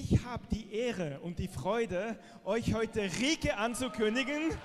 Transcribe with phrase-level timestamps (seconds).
[0.00, 4.56] ich habe die Ehre und die Freude, euch heute Rike anzukündigen.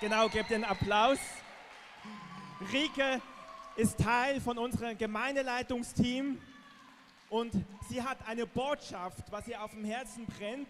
[0.00, 1.18] Genau, gebt den Applaus.
[2.72, 3.20] Rike
[3.76, 6.38] ist Teil von unserem Gemeindeleitungsteam
[7.30, 7.52] und
[7.88, 10.68] sie hat eine Botschaft, was ihr auf dem Herzen brennt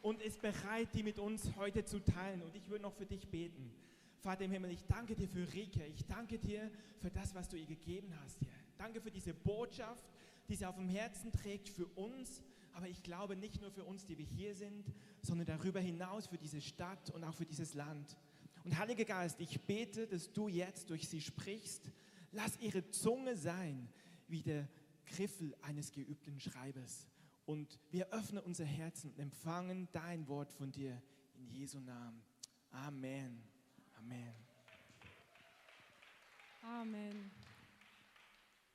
[0.00, 2.40] und ist bereit, die mit uns heute zu teilen.
[2.42, 3.70] Und ich würde noch für dich beten.
[4.20, 5.84] Vater im Himmel, ich danke dir für Rike.
[5.94, 6.70] Ich danke dir
[7.00, 8.38] für das, was du ihr gegeben hast.
[8.78, 10.04] Danke für diese Botschaft,
[10.48, 12.42] die sie auf dem Herzen trägt für uns.
[12.72, 16.38] Aber ich glaube nicht nur für uns, die wir hier sind, sondern darüber hinaus für
[16.38, 18.16] diese Stadt und auch für dieses Land.
[18.64, 21.90] Und Heiliger Geist, ich bete, dass du jetzt durch sie sprichst.
[22.30, 23.88] Lass ihre Zunge sein
[24.28, 24.68] wie der
[25.06, 27.06] Griffel eines geübten Schreibers.
[27.44, 31.02] Und wir öffnen unser Herzen und empfangen dein Wort von dir
[31.34, 32.22] in Jesu Namen.
[32.70, 33.42] Amen.
[33.98, 34.34] Amen.
[36.62, 37.30] Amen.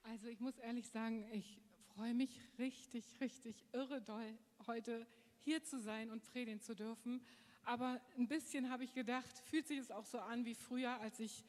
[0.03, 1.59] Also ich muss ehrlich sagen, ich
[1.98, 4.38] freue mich richtig, richtig irre doll,
[4.68, 5.08] heute
[5.40, 7.26] hier zu sein und predigen zu dürfen.
[7.64, 11.20] Aber ein bisschen habe ich gedacht, fühlt sich es auch so an wie früher, als
[11.20, 11.44] ich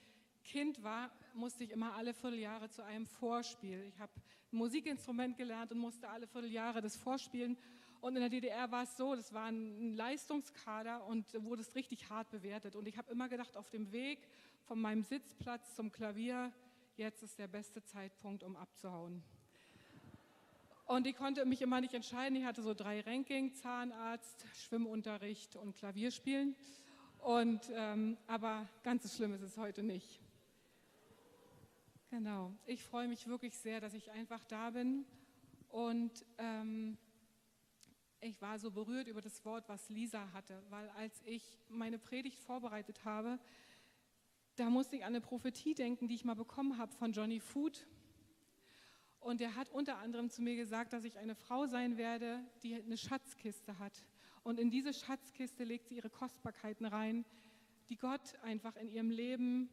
[0.44, 3.84] Kind war, musste ich immer alle Vierteljahre zu einem Vorspiel.
[3.88, 4.10] Ich habe
[4.50, 7.58] ein Musikinstrument gelernt und musste alle Vierteljahre das vorspielen.
[8.00, 12.08] Und in der DDR war es so, das war ein Leistungskader und wurde es richtig
[12.08, 12.74] hart bewertet.
[12.74, 14.26] Und ich habe immer gedacht, auf dem Weg
[14.62, 16.50] von meinem Sitzplatz zum Klavier,
[16.96, 19.22] jetzt ist der beste Zeitpunkt, um abzuhauen.
[20.88, 22.34] Und ich konnte mich immer nicht entscheiden.
[22.34, 26.56] Ich hatte so drei Ranking, Zahnarzt, Schwimmunterricht und Klavierspielen.
[27.18, 30.18] Und, ähm, aber ganz so schlimm ist es heute nicht.
[32.08, 32.54] Genau.
[32.64, 35.04] Ich freue mich wirklich sehr, dass ich einfach da bin.
[35.68, 36.96] Und ähm,
[38.22, 42.40] ich war so berührt über das Wort, was Lisa hatte, weil als ich meine Predigt
[42.40, 43.38] vorbereitet habe,
[44.56, 47.86] da musste ich an eine Prophetie denken, die ich mal bekommen habe von Johnny Food.
[49.20, 52.74] Und er hat unter anderem zu mir gesagt, dass ich eine Frau sein werde, die
[52.74, 54.04] eine Schatzkiste hat.
[54.42, 57.24] Und in diese Schatzkiste legt sie ihre Kostbarkeiten rein,
[57.88, 59.68] die Gott einfach in ihrem Leben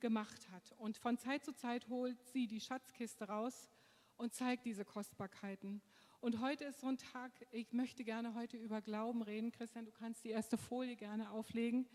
[0.00, 0.74] gemacht hat.
[0.78, 3.70] Und von Zeit zu Zeit holt sie die Schatzkiste raus
[4.16, 5.82] und zeigt diese Kostbarkeiten.
[6.20, 9.52] Und heute ist so ein Tag, ich möchte gerne heute über Glauben reden.
[9.52, 11.86] Christian, du kannst die erste Folie gerne auflegen.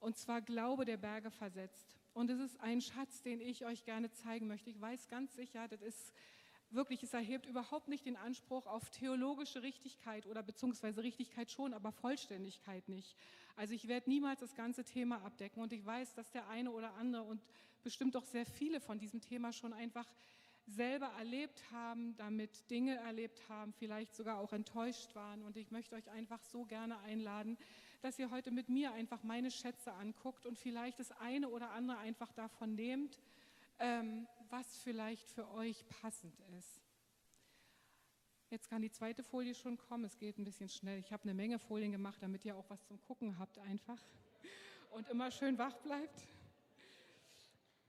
[0.00, 1.97] Und zwar Glaube der Berge versetzt.
[2.18, 4.70] Und es ist ein Schatz, den ich euch gerne zeigen möchte.
[4.70, 6.12] Ich weiß ganz sicher, das ist
[6.70, 11.92] wirklich, es erhebt überhaupt nicht den Anspruch auf theologische Richtigkeit oder beziehungsweise Richtigkeit schon, aber
[11.92, 13.14] Vollständigkeit nicht.
[13.54, 16.92] Also ich werde niemals das ganze Thema abdecken und ich weiß, dass der eine oder
[16.94, 17.40] andere und
[17.84, 20.12] bestimmt auch sehr viele von diesem Thema schon einfach
[20.66, 25.44] selber erlebt haben, damit Dinge erlebt haben, vielleicht sogar auch enttäuscht waren.
[25.44, 27.56] Und ich möchte euch einfach so gerne einladen,
[28.00, 31.98] dass ihr heute mit mir einfach meine Schätze anguckt und vielleicht das eine oder andere
[31.98, 33.18] einfach davon nehmt
[33.78, 36.82] ähm, was vielleicht für euch passend ist.
[38.50, 40.04] Jetzt kann die zweite Folie schon kommen.
[40.04, 40.98] Es geht ein bisschen schnell.
[40.98, 44.02] Ich habe eine Menge Folien gemacht, damit ihr auch was zum Gucken habt einfach
[44.90, 46.24] und immer schön wach bleibt.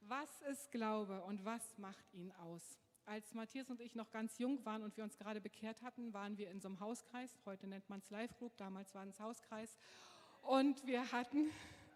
[0.01, 2.79] Was ist Glaube und was macht ihn aus?
[3.09, 6.37] Als Matthias und ich noch ganz jung waren und wir uns gerade bekehrt hatten, waren
[6.37, 7.35] wir in so einem Hauskreis.
[7.43, 9.79] Heute nennt man es Live Group, damals war es Hauskreis.
[10.43, 11.49] Und wir hatten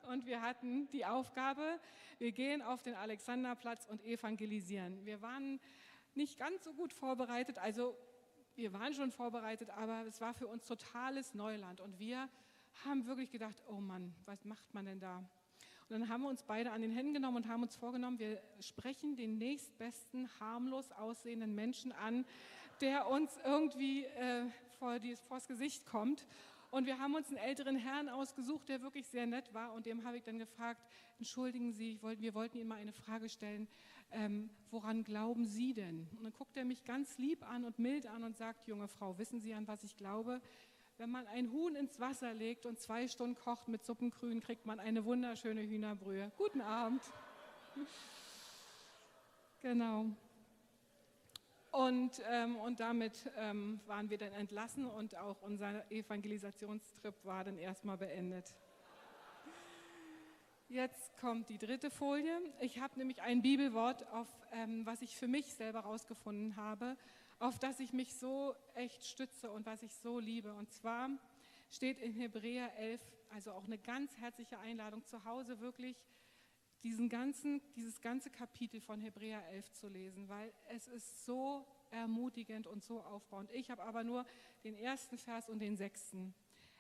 [0.09, 1.79] und wir hatten die Aufgabe,
[2.17, 5.05] wir gehen auf den Alexanderplatz und evangelisieren.
[5.05, 5.59] Wir waren
[6.15, 7.95] nicht ganz so gut vorbereitet, also
[8.55, 12.27] wir waren schon vorbereitet, aber es war für uns totales Neuland und wir
[12.85, 15.29] haben wirklich gedacht, oh Mann, was macht man denn da?
[15.93, 19.15] Dann haben wir uns beide an den Händen genommen und haben uns vorgenommen, wir sprechen
[19.15, 22.25] den nächstbesten harmlos aussehenden Menschen an,
[22.81, 24.45] der uns irgendwie äh,
[24.79, 26.25] vor, die, vors Gesicht kommt.
[26.71, 29.73] Und wir haben uns einen älteren Herrn ausgesucht, der wirklich sehr nett war.
[29.73, 30.81] Und dem habe ich dann gefragt,
[31.19, 33.67] entschuldigen Sie, wollte, wir wollten Ihnen mal eine Frage stellen,
[34.09, 36.07] ähm, woran glauben Sie denn?
[36.17, 39.19] Und dann guckt er mich ganz lieb an und mild an und sagt, junge Frau,
[39.19, 40.41] wissen Sie, an was ich glaube?
[40.97, 44.79] Wenn man ein Huhn ins Wasser legt und zwei Stunden kocht mit Suppengrün, kriegt man
[44.79, 46.31] eine wunderschöne Hühnerbrühe.
[46.37, 47.01] Guten Abend.
[49.61, 50.05] genau.
[51.71, 57.57] Und, ähm, und damit ähm, waren wir dann entlassen und auch unser Evangelisationstrip war dann
[57.57, 58.53] erstmal beendet.
[60.69, 62.39] Jetzt kommt die dritte Folie.
[62.59, 66.95] Ich habe nämlich ein Bibelwort, auf, ähm, was ich für mich selber herausgefunden habe,
[67.39, 70.53] auf das ich mich so echt stütze und was ich so liebe.
[70.53, 71.09] Und zwar
[71.69, 73.01] steht in Hebräer 11,
[73.31, 75.97] also auch eine ganz herzliche Einladung zu Hause wirklich
[76.83, 82.67] diesen ganzen, dieses ganze Kapitel von Hebräer 11 zu lesen, weil es ist so ermutigend
[82.67, 83.49] und so aufbauend.
[83.51, 84.25] Ich habe aber nur
[84.63, 86.33] den ersten Vers und den sechsten.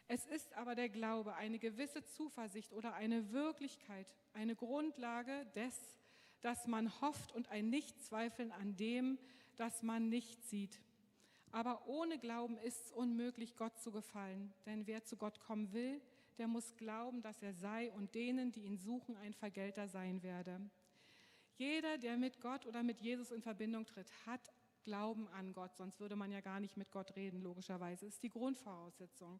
[0.07, 5.73] Es ist aber der Glaube, eine gewisse Zuversicht oder eine Wirklichkeit, eine Grundlage des,
[6.41, 9.17] dass man hofft und ein Nichtzweifeln an dem,
[9.59, 10.79] das man nicht sieht.
[11.51, 14.53] Aber ohne Glauben ist es unmöglich, Gott zu gefallen.
[14.65, 16.01] Denn wer zu Gott kommen will,
[16.37, 20.59] der muss glauben, dass er sei und denen, die ihn suchen, ein Vergelter sein werde.
[21.57, 24.51] Jeder, der mit Gott oder mit Jesus in Verbindung tritt, hat
[24.83, 28.05] Glauben an Gott, sonst würde man ja gar nicht mit Gott reden, logischerweise.
[28.05, 29.39] Das ist die Grundvoraussetzung.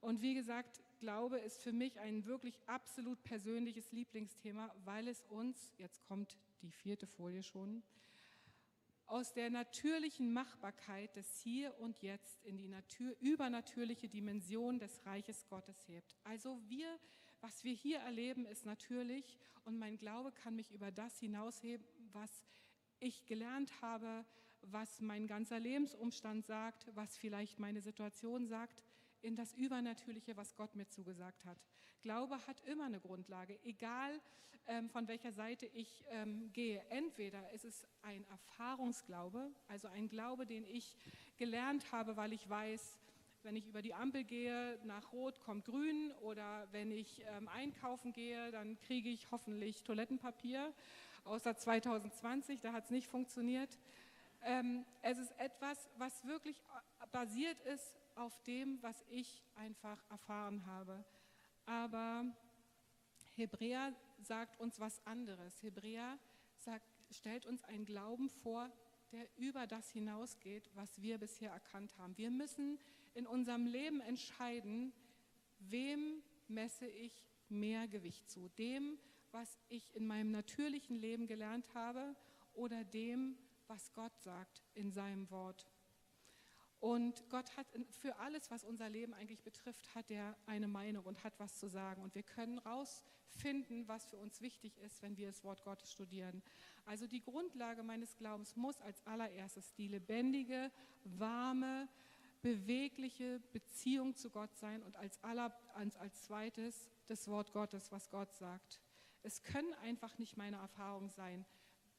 [0.00, 5.74] Und wie gesagt, Glaube ist für mich ein wirklich absolut persönliches Lieblingsthema, weil es uns,
[5.76, 7.82] jetzt kommt die vierte Folie schon,
[9.06, 15.46] aus der natürlichen Machbarkeit des Hier und Jetzt in die Natur, übernatürliche Dimension des Reiches
[15.48, 16.16] Gottes hebt.
[16.24, 16.98] Also wir,
[17.40, 22.30] was wir hier erleben, ist natürlich und mein Glaube kann mich über das hinausheben, was
[23.00, 24.24] ich gelernt habe,
[24.62, 28.84] was mein ganzer Lebensumstand sagt, was vielleicht meine Situation sagt
[29.24, 31.56] in das Übernatürliche, was Gott mir zugesagt hat.
[32.02, 34.20] Glaube hat immer eine Grundlage, egal
[34.66, 36.82] ähm, von welcher Seite ich ähm, gehe.
[36.90, 40.96] Entweder ist es ein Erfahrungsglaube, also ein Glaube, den ich
[41.38, 42.98] gelernt habe, weil ich weiß,
[43.42, 48.12] wenn ich über die Ampel gehe, nach Rot kommt Grün oder wenn ich ähm, einkaufen
[48.12, 50.72] gehe, dann kriege ich hoffentlich Toilettenpapier,
[51.24, 53.78] außer 2020, da hat es nicht funktioniert.
[54.42, 56.62] Ähm, es ist etwas, was wirklich
[57.12, 61.04] basiert ist auf dem, was ich einfach erfahren habe.
[61.66, 62.24] Aber
[63.36, 65.62] Hebräer sagt uns was anderes.
[65.62, 66.18] Hebräer
[66.56, 68.70] sagt, stellt uns einen Glauben vor,
[69.12, 72.16] der über das hinausgeht, was wir bisher erkannt haben.
[72.16, 72.78] Wir müssen
[73.14, 74.92] in unserem Leben entscheiden,
[75.58, 77.12] wem messe ich
[77.48, 78.48] mehr Gewicht zu?
[78.58, 78.98] Dem,
[79.30, 82.16] was ich in meinem natürlichen Leben gelernt habe
[82.54, 85.66] oder dem, was Gott sagt in seinem Wort.
[86.84, 87.66] Und Gott hat
[87.98, 91.66] für alles, was unser Leben eigentlich betrifft, hat er eine Meinung und hat was zu
[91.66, 92.02] sagen.
[92.02, 96.42] Und wir können rausfinden, was für uns wichtig ist, wenn wir das Wort Gottes studieren.
[96.84, 100.70] Also die Grundlage meines Glaubens muss als allererstes die lebendige,
[101.04, 101.88] warme,
[102.42, 108.10] bewegliche Beziehung zu Gott sein und als, aller, als, als zweites das Wort Gottes, was
[108.10, 108.82] Gott sagt.
[109.22, 111.46] Es können einfach nicht meine Erfahrungen sein,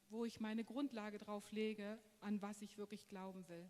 [0.09, 3.67] wo ich meine Grundlage drauf lege, an was ich wirklich glauben will.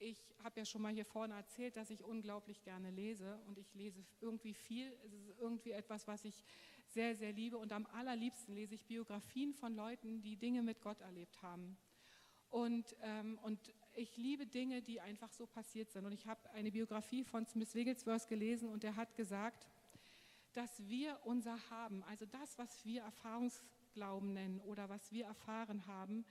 [0.00, 3.74] Ich habe ja schon mal hier vorne erzählt, dass ich unglaublich gerne lese und ich
[3.74, 4.92] lese irgendwie viel.
[5.04, 6.44] Es ist irgendwie etwas, was ich
[6.86, 11.00] sehr, sehr liebe und am allerliebsten lese ich Biografien von Leuten, die Dinge mit Gott
[11.00, 11.76] erlebt haben.
[12.48, 16.06] Und, ähm, und ich liebe Dinge, die einfach so passiert sind.
[16.06, 19.68] Und ich habe eine Biografie von Smith Wigglesworth gelesen und der hat gesagt,
[20.52, 26.24] dass wir unser Haben, also das, was wir Erfahrungsglauben nennen oder was wir erfahren haben,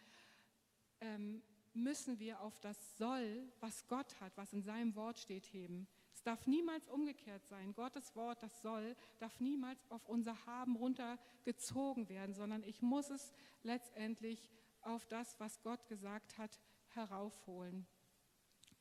[1.01, 1.43] ähm,
[1.77, 5.87] müssen wir auf das Soll, was Gott hat, was in seinem Wort steht, heben.
[6.13, 7.73] Es darf niemals umgekehrt sein.
[7.73, 13.33] Gottes Wort, das Soll, darf niemals auf unser Haben runtergezogen werden, sondern ich muss es
[13.63, 14.49] letztendlich
[14.81, 16.59] auf das, was Gott gesagt hat,
[16.89, 17.85] heraufholen.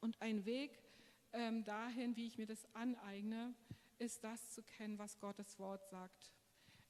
[0.01, 0.83] Und ein Weg
[1.33, 3.55] ähm, dahin, wie ich mir das aneigne,
[3.99, 6.33] ist das zu kennen, was Gottes Wort sagt.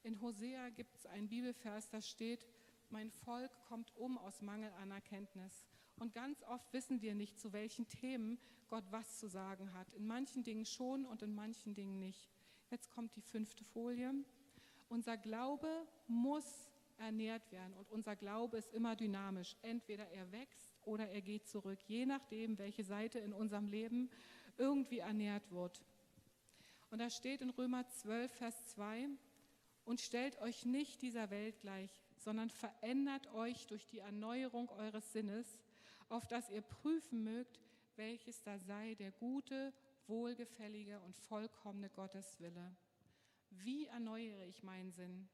[0.03, 2.47] In Hosea gibt es einen Bibelvers, da steht,
[2.91, 5.67] mein Volk kommt um aus Mangel an Erkenntnis.
[5.99, 8.39] Und ganz oft wissen wir nicht, zu welchen Themen
[8.69, 9.91] Gott was zu sagen hat.
[9.95, 12.31] In manchen Dingen schon und in manchen Dingen nicht.
[12.71, 14.13] Jetzt kommt die fünfte Folie.
[14.89, 15.69] Unser Glaube
[16.07, 19.57] muss ernährt werden und unser Glaube ist immer dynamisch.
[19.63, 24.11] Entweder er wächst oder er geht zurück, je nachdem, welche Seite in unserem Leben
[24.59, 25.83] irgendwie ernährt wird.
[26.91, 29.09] Und da steht in Römer 12, Vers 2,
[29.85, 35.61] und stellt euch nicht dieser Welt gleich, sondern verändert euch durch die Erneuerung eures Sinnes,
[36.09, 37.61] auf das ihr prüfen mögt,
[37.97, 39.73] welches da sei der gute,
[40.07, 42.77] wohlgefällige und vollkommene Gotteswille.
[43.51, 45.29] Wie erneuere ich meinen Sinn?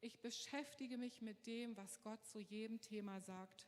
[0.00, 3.66] Ich beschäftige mich mit dem, was Gott zu jedem Thema sagt.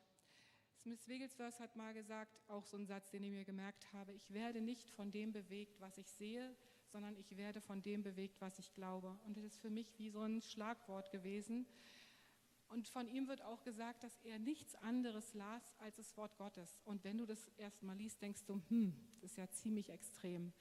[0.80, 4.32] Smith Wigglesworth hat mal gesagt, auch so ein Satz, den ich mir gemerkt habe, ich
[4.32, 6.56] werde nicht von dem bewegt, was ich sehe,
[6.90, 9.16] sondern ich werde von dem bewegt, was ich glaube.
[9.24, 11.66] Und das ist für mich wie so ein Schlagwort gewesen.
[12.72, 16.80] Und von ihm wird auch gesagt, dass er nichts anderes las als das Wort Gottes.
[16.86, 20.54] Und wenn du das erstmal liest, denkst du, hm, das ist ja ziemlich extrem.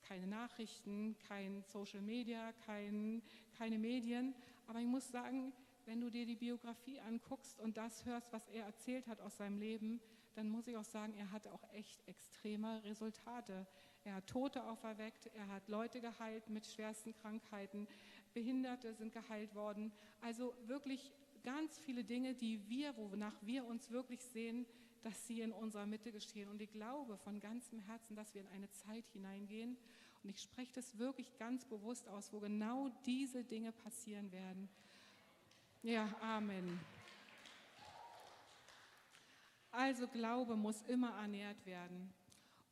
[0.00, 3.22] Keine Nachrichten, kein Social Media, kein,
[3.58, 4.34] keine Medien.
[4.66, 5.52] Aber ich muss sagen,
[5.84, 9.58] wenn du dir die Biografie anguckst und das hörst, was er erzählt hat aus seinem
[9.58, 10.00] Leben,
[10.34, 13.66] dann muss ich auch sagen, er hatte auch echt extreme Resultate.
[14.04, 17.86] Er hat Tote auferweckt, er hat Leute geheilt mit schwersten Krankheiten,
[18.32, 19.92] Behinderte sind geheilt worden.
[20.22, 24.66] Also wirklich ganz viele Dinge, die wir, wonach wir uns wirklich sehen,
[25.02, 26.48] dass sie in unserer Mitte geschehen.
[26.48, 29.76] Und ich glaube von ganzem Herzen, dass wir in eine Zeit hineingehen.
[30.22, 34.68] Und ich spreche das wirklich ganz bewusst aus, wo genau diese Dinge passieren werden.
[35.82, 36.78] Ja, Amen.
[39.72, 42.12] Also Glaube muss immer ernährt werden.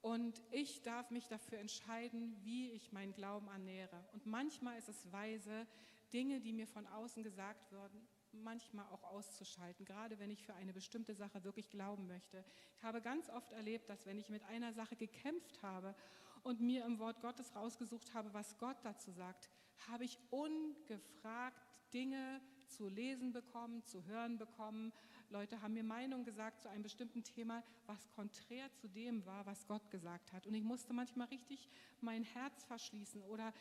[0.02, 4.04] Und ich darf mich dafür entscheiden, wie ich meinen Glauben ernähre.
[4.12, 5.66] Und manchmal ist es weise,
[6.12, 8.00] Dinge, die mir von außen gesagt werden,
[8.32, 12.44] manchmal auch auszuschalten, gerade wenn ich für eine bestimmte Sache wirklich glauben möchte.
[12.76, 15.94] Ich habe ganz oft erlebt, dass wenn ich mit einer Sache gekämpft habe
[16.42, 19.50] und mir im Wort Gottes rausgesucht habe, was Gott dazu sagt,
[19.88, 24.92] habe ich ungefragt Dinge zu lesen bekommen, zu hören bekommen.
[25.28, 29.66] Leute haben mir Meinung gesagt zu einem bestimmten Thema, was konträr zu dem war, was
[29.66, 30.46] Gott gesagt hat.
[30.46, 31.68] Und ich musste manchmal richtig
[32.00, 33.52] mein Herz verschließen oder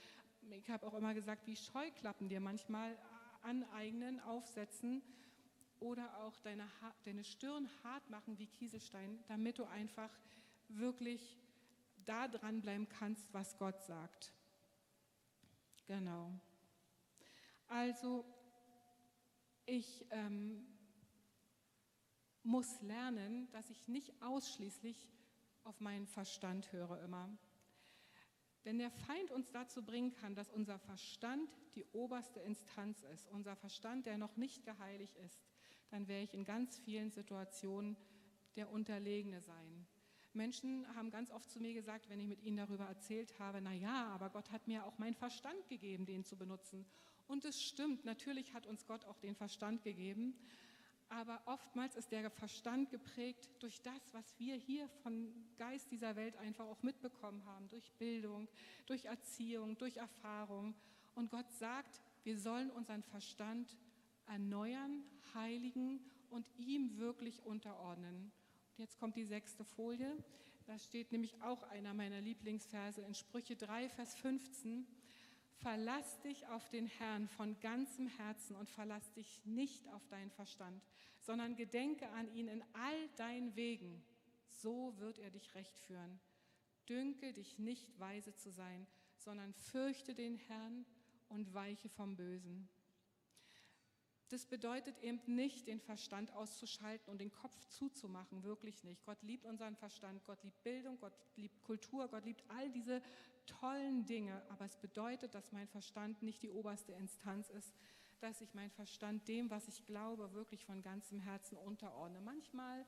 [0.51, 2.97] ich habe auch immer gesagt, wie Scheuklappen dir manchmal
[3.41, 5.01] aneignen, aufsetzen
[5.79, 6.67] oder auch deine,
[7.05, 10.11] deine Stirn hart machen wie Kieselstein, damit du einfach
[10.67, 11.37] wirklich
[12.05, 14.33] da dranbleiben kannst, was Gott sagt.
[15.87, 16.31] Genau.
[17.67, 18.25] Also
[19.65, 20.65] ich ähm,
[22.43, 25.11] muss lernen, dass ich nicht ausschließlich
[25.63, 27.29] auf meinen Verstand höre immer.
[28.63, 33.55] Wenn der Feind uns dazu bringen kann, dass unser Verstand die oberste Instanz ist, unser
[33.55, 35.41] Verstand, der noch nicht geheiligt ist,
[35.89, 37.95] dann werde ich in ganz vielen Situationen
[38.55, 39.87] der Unterlegene sein.
[40.33, 43.73] Menschen haben ganz oft zu mir gesagt, wenn ich mit ihnen darüber erzählt habe, na
[43.73, 46.85] ja, aber Gott hat mir auch meinen Verstand gegeben, den zu benutzen.
[47.27, 50.35] Und es stimmt, natürlich hat uns Gott auch den Verstand gegeben,
[51.09, 56.37] aber oftmals ist der Verstand geprägt durch das, was wir hier von Geist dieser Welt
[56.37, 58.47] einfach auch mitbekommen haben, durch Bildung,
[58.85, 60.75] durch Erziehung, durch Erfahrung.
[61.15, 63.75] Und Gott sagt, wir sollen unseren Verstand
[64.27, 65.99] erneuern, heiligen
[66.29, 68.31] und ihm wirklich unterordnen.
[68.71, 70.15] Und jetzt kommt die sechste Folie.
[70.67, 74.85] Da steht nämlich auch einer meiner Lieblingsverse in Sprüche 3, Vers 15.
[75.61, 80.81] Verlass dich auf den Herrn von ganzem Herzen und verlass dich nicht auf deinen Verstand,
[81.19, 84.01] sondern gedenke an ihn in all deinen Wegen.
[84.47, 86.19] So wird er dich recht führen.
[86.87, 88.87] Dünke dich nicht weise zu sein,
[89.17, 90.85] sondern fürchte den Herrn
[91.27, 92.69] und weiche vom Bösen.
[94.29, 99.03] Das bedeutet eben nicht, den Verstand auszuschalten und den Kopf zuzumachen, wirklich nicht.
[99.03, 103.01] Gott liebt unseren Verstand, Gott liebt Bildung, Gott liebt Kultur, Gott liebt all diese
[103.47, 107.73] tollen Dinge, aber es bedeutet, dass mein Verstand nicht die oberste Instanz ist,
[108.19, 112.21] dass ich mein Verstand dem, was ich glaube, wirklich von ganzem Herzen unterordne.
[112.21, 112.85] Manchmal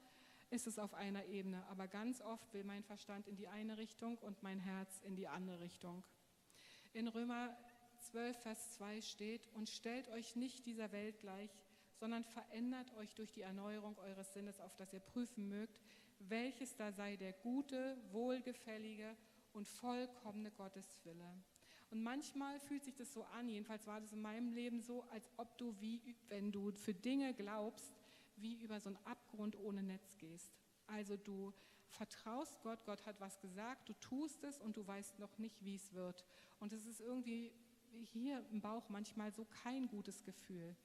[0.52, 4.18] ist es auf einer Ebene, aber ganz oft will mein Verstand in die eine Richtung
[4.20, 6.04] und mein Herz in die andere Richtung.
[6.94, 7.58] In Römer
[8.02, 11.50] 12, Vers 2 steht, und stellt euch nicht dieser Welt gleich,
[11.96, 15.80] sondern verändert euch durch die Erneuerung eures Sinnes, auf dass ihr prüfen mögt,
[16.20, 19.16] welches da sei der gute, wohlgefällige
[19.54, 21.34] und vollkommene Gotteswille.
[21.90, 25.30] Und manchmal fühlt sich das so an, jedenfalls war das in meinem Leben so, als
[25.38, 27.94] ob du, wie wenn du für Dinge glaubst,
[28.38, 30.54] wie über so einen Abgrund ohne Netz gehst.
[30.88, 31.54] Also du
[31.90, 35.76] vertraust Gott, Gott hat was gesagt, du tust es und du weißt noch nicht, wie
[35.76, 36.26] es wird.
[36.60, 37.52] Und es ist irgendwie
[38.14, 40.76] hier im Bauch manchmal so kein gutes Gefühl.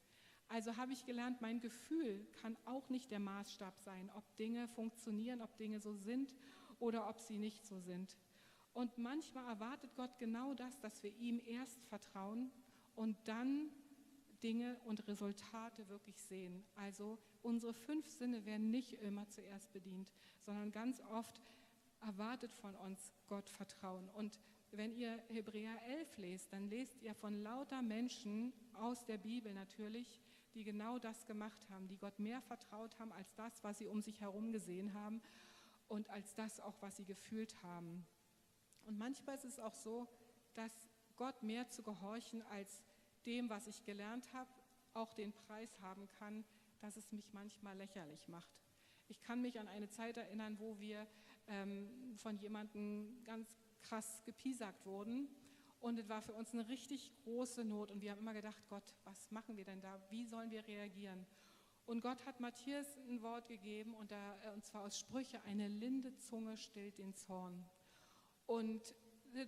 [0.48, 5.42] Also habe ich gelernt, mein Gefühl kann auch nicht der Maßstab sein, ob Dinge funktionieren,
[5.42, 6.34] ob Dinge so sind
[6.78, 8.16] oder ob sie nicht so sind.
[8.72, 12.52] Und manchmal erwartet Gott genau das, dass wir ihm erst vertrauen
[12.94, 13.70] und dann
[14.42, 16.64] Dinge und Resultate wirklich sehen.
[16.76, 20.12] Also unsere fünf Sinne werden nicht immer zuerst bedient,
[20.44, 21.40] sondern ganz oft
[22.02, 24.08] erwartet von uns Gott Vertrauen.
[24.10, 24.38] Und
[24.72, 30.20] wenn ihr Hebräer 11 lest, dann lest ihr von lauter Menschen aus der Bibel natürlich,
[30.54, 34.02] die genau das gemacht haben, die Gott mehr vertraut haben als das, was sie um
[34.02, 35.22] sich herum gesehen haben
[35.88, 38.06] und als das auch, was sie gefühlt haben.
[38.86, 40.08] Und manchmal ist es auch so,
[40.54, 40.72] dass
[41.16, 42.82] Gott mehr zu gehorchen als
[43.24, 44.50] dem, was ich gelernt habe,
[44.94, 46.44] auch den Preis haben kann,
[46.80, 48.50] dass es mich manchmal lächerlich macht.
[49.08, 51.06] Ich kann mich an eine Zeit erinnern, wo wir
[51.48, 53.54] ähm, von jemandem ganz
[53.88, 55.28] krass gepiesackt wurden.
[55.80, 57.90] Und es war für uns eine richtig große Not.
[57.90, 60.00] Und wir haben immer gedacht, Gott, was machen wir denn da?
[60.10, 61.26] Wie sollen wir reagieren?
[61.84, 65.68] Und Gott hat Matthias ein Wort gegeben, und, da, äh, und zwar aus Sprüche, eine
[65.68, 67.64] linde Zunge stillt den Zorn.
[68.46, 68.94] Und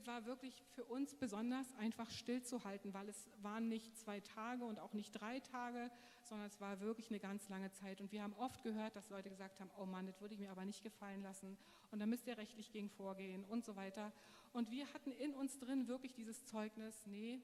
[0.06, 4.92] war wirklich für uns besonders einfach stillzuhalten, weil es waren nicht zwei Tage und auch
[4.92, 5.90] nicht drei Tage,
[6.22, 8.00] sondern es war wirklich eine ganz lange Zeit.
[8.00, 10.50] Und wir haben oft gehört, dass Leute gesagt haben, oh Mann, das würde ich mir
[10.50, 11.56] aber nicht gefallen lassen
[11.90, 14.12] und da müsst ihr rechtlich gegen vorgehen und so weiter.
[14.52, 17.40] Und wir hatten in uns drin wirklich dieses Zeugnis, nee,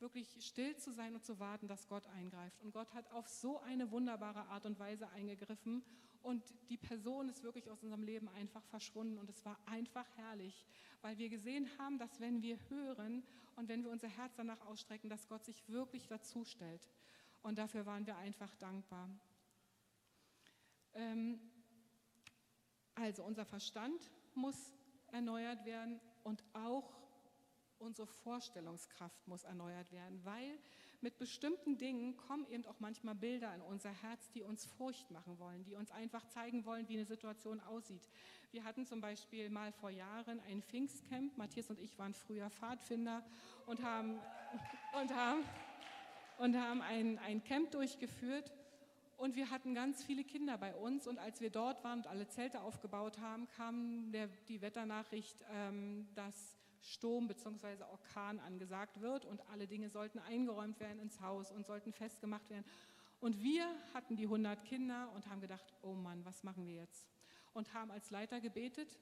[0.00, 2.60] wirklich still zu sein und zu warten, dass Gott eingreift.
[2.62, 5.82] Und Gott hat auf so eine wunderbare Art und Weise eingegriffen
[6.22, 10.66] und die Person ist wirklich aus unserem Leben einfach verschwunden und es war einfach herrlich,
[11.00, 13.22] weil wir gesehen haben, dass wenn wir hören
[13.56, 16.88] und wenn wir unser Herz danach ausstrecken, dass Gott sich wirklich dazu stellt.
[17.42, 19.10] Und dafür waren wir einfach dankbar.
[20.94, 21.40] Ähm,
[22.94, 24.72] Also unser Verstand muss
[25.08, 26.92] erneuert werden und auch
[27.78, 30.58] unsere Vorstellungskraft muss erneuert werden, weil
[31.02, 35.38] mit bestimmten Dingen kommen eben auch manchmal Bilder in unser Herz, die uns Furcht machen
[35.38, 38.08] wollen, die uns einfach zeigen wollen, wie eine Situation aussieht.
[38.52, 41.36] Wir hatten zum Beispiel mal vor Jahren ein Pfingstcamp.
[41.36, 43.24] Matthias und ich waren früher Pfadfinder
[43.66, 44.20] und haben,
[45.00, 45.42] und haben,
[46.38, 48.52] und haben ein, ein Camp durchgeführt.
[49.16, 51.06] Und wir hatten ganz viele Kinder bei uns.
[51.06, 56.08] Und als wir dort waren und alle Zelte aufgebaut haben, kam der, die Wetternachricht, ähm,
[56.14, 57.82] dass Sturm bzw.
[57.90, 62.64] Orkan angesagt wird und alle Dinge sollten eingeräumt werden ins Haus und sollten festgemacht werden.
[63.20, 67.06] Und wir hatten die 100 Kinder und haben gedacht, oh Mann, was machen wir jetzt?
[67.54, 68.98] Und haben als Leiter gebetet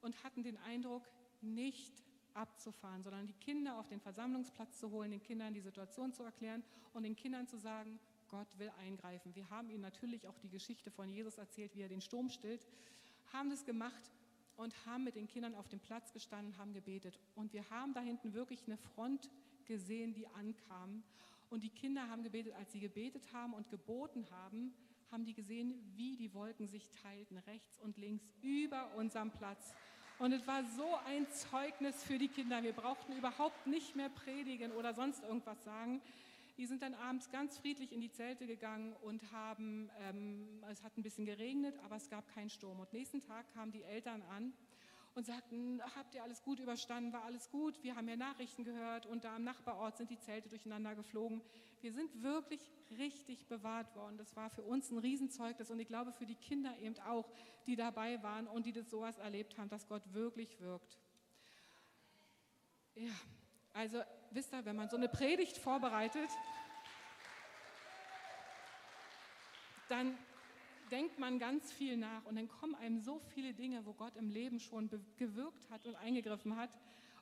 [0.00, 1.02] und hatten den Eindruck,
[1.40, 1.92] nicht
[2.34, 6.62] abzufahren, sondern die Kinder auf den Versammlungsplatz zu holen, den Kindern die Situation zu erklären
[6.92, 7.98] und den Kindern zu sagen,
[8.28, 9.34] Gott will eingreifen.
[9.34, 12.66] Wir haben ihnen natürlich auch die Geschichte von Jesus erzählt, wie er den Sturm stillt,
[13.32, 14.10] haben das gemacht
[14.56, 17.18] und haben mit den Kindern auf dem Platz gestanden, haben gebetet.
[17.34, 19.30] Und wir haben da hinten wirklich eine Front
[19.66, 21.02] gesehen, die ankam.
[21.50, 24.74] Und die Kinder haben gebetet, als sie gebetet haben und geboten haben,
[25.10, 29.74] haben die gesehen, wie die Wolken sich teilten, rechts und links über unserem Platz.
[30.18, 32.62] Und es war so ein Zeugnis für die Kinder.
[32.62, 36.00] Wir brauchten überhaupt nicht mehr predigen oder sonst irgendwas sagen.
[36.56, 40.96] Die sind dann abends ganz friedlich in die Zelte gegangen und haben, ähm, es hat
[40.96, 42.78] ein bisschen geregnet, aber es gab keinen Sturm.
[42.78, 44.52] Und nächsten Tag kamen die Eltern an
[45.14, 49.06] und sagten, habt ihr alles gut überstanden, war alles gut, wir haben ja Nachrichten gehört
[49.06, 51.40] und da am Nachbarort sind die Zelte durcheinander geflogen.
[51.80, 54.16] Wir sind wirklich richtig bewahrt worden.
[54.16, 57.30] Das war für uns ein Riesenzeugnis und ich glaube für die Kinder eben auch,
[57.66, 60.98] die dabei waren und die das sowas erlebt haben, dass Gott wirklich wirkt.
[62.94, 63.10] Ja,
[63.74, 66.30] also wisst ihr, wenn man so eine Predigt vorbereitet,
[69.88, 70.16] dann
[70.90, 74.30] denkt man ganz viel nach und dann kommen einem so viele Dinge, wo Gott im
[74.30, 76.70] Leben schon gewirkt hat und eingegriffen hat.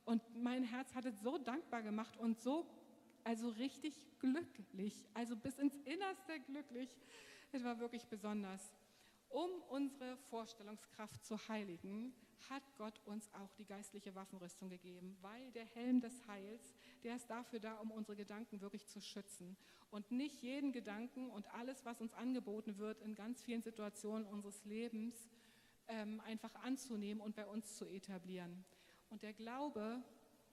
[0.05, 2.67] Und mein Herz hat es so dankbar gemacht und so,
[3.25, 6.91] also richtig glücklich, also bis ins Innerste glücklich.
[7.53, 8.75] Es war wirklich besonders.
[9.29, 12.13] Um unsere Vorstellungskraft zu heiligen,
[12.51, 17.29] hat Gott uns auch die geistliche Waffenrüstung gegeben, weil der Helm des Heils, der ist
[17.29, 19.57] dafür da, um unsere Gedanken wirklich zu schützen
[19.91, 24.65] und nicht jeden Gedanken und alles, was uns angeboten wird, in ganz vielen Situationen unseres
[24.65, 25.29] Lebens
[25.89, 28.65] ähm, einfach anzunehmen und bei uns zu etablieren.
[29.11, 30.03] Und der Glaube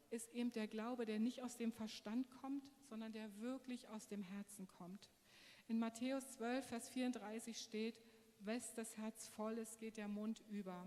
[0.10, 4.24] ist eben der Glaube, der nicht aus dem Verstand kommt, sondern der wirklich aus dem
[4.24, 5.10] Herzen kommt.
[5.68, 8.02] In Matthäus 12, Vers 34 steht,
[8.40, 10.86] Wes das Herz voll ist, geht der Mund über.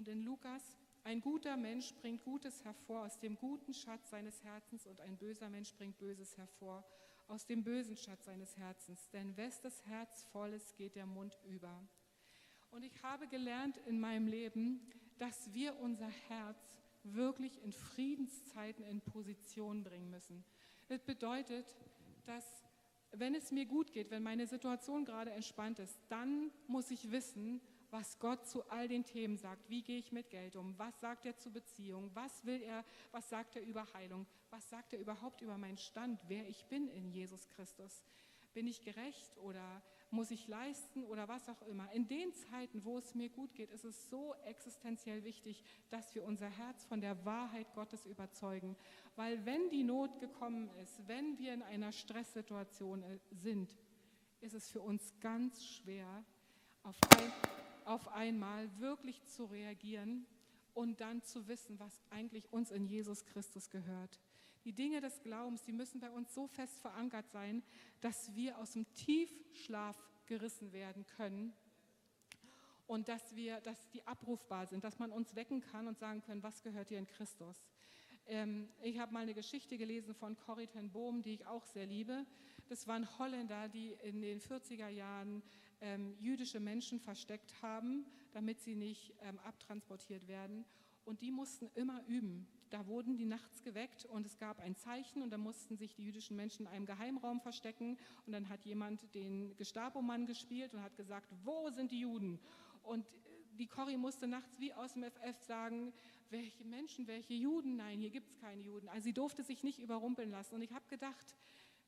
[0.00, 0.62] Und in Lukas,
[1.04, 5.50] ein guter Mensch bringt Gutes hervor aus dem guten Schatz seines Herzens und ein böser
[5.50, 6.82] Mensch bringt Böses hervor
[7.28, 9.10] aus dem bösen Schatz seines Herzens.
[9.10, 11.86] Denn wes das Herz voll ist, geht der Mund über.
[12.70, 19.02] Und ich habe gelernt in meinem Leben, dass wir unser Herz wirklich in Friedenszeiten in
[19.02, 20.46] Position bringen müssen.
[20.88, 21.66] Das bedeutet,
[22.24, 22.64] dass
[23.12, 27.60] wenn es mir gut geht, wenn meine Situation gerade entspannt ist, dann muss ich wissen,
[27.92, 29.68] was Gott zu all den Themen sagt.
[29.68, 30.78] Wie gehe ich mit Geld um?
[30.78, 32.10] Was sagt er zu Beziehung?
[32.14, 32.84] Was will er?
[33.12, 34.26] Was sagt er über Heilung?
[34.50, 38.02] Was sagt er überhaupt über meinen Stand, wer ich bin in Jesus Christus?
[38.52, 41.90] Bin ich gerecht oder muss ich leisten oder was auch immer?
[41.92, 46.24] In den Zeiten, wo es mir gut geht, ist es so existenziell wichtig, dass wir
[46.24, 48.76] unser Herz von der Wahrheit Gottes überzeugen.
[49.14, 53.76] Weil wenn die Not gekommen ist, wenn wir in einer Stresssituation äh, sind,
[54.40, 56.24] ist es für uns ganz schwer,
[56.82, 57.32] auf ein,
[57.86, 60.26] auf einmal wirklich zu reagieren
[60.74, 64.20] und dann zu wissen, was eigentlich uns in Jesus Christus gehört.
[64.64, 67.62] Die Dinge des Glaubens, die müssen bei uns so fest verankert sein,
[68.00, 71.52] dass wir aus dem Tiefschlaf gerissen werden können
[72.86, 76.42] und dass wir, dass die abrufbar sind, dass man uns wecken kann und sagen können,
[76.42, 77.56] was gehört dir in Christus.
[78.26, 81.86] Ähm, ich habe mal eine Geschichte gelesen von Corrie ten Boom, die ich auch sehr
[81.86, 82.26] liebe.
[82.68, 85.42] Das waren Holländer, die in den 40er Jahren
[85.80, 90.64] ähm, jüdische Menschen versteckt haben, damit sie nicht ähm, abtransportiert werden.
[91.04, 92.46] Und die mussten immer üben.
[92.70, 96.04] Da wurden die nachts geweckt und es gab ein Zeichen und da mussten sich die
[96.04, 100.96] jüdischen Menschen in einem Geheimraum verstecken und dann hat jemand den Gestapo-Mann gespielt und hat
[100.96, 102.38] gesagt, wo sind die Juden?
[102.84, 103.08] Und äh,
[103.58, 105.92] die Corrie musste nachts wie aus dem FF sagen,
[106.30, 107.76] welche Menschen, welche Juden?
[107.76, 108.88] Nein, hier gibt es keine Juden.
[108.88, 110.54] Also sie durfte sich nicht überrumpeln lassen.
[110.54, 111.34] Und ich habe gedacht,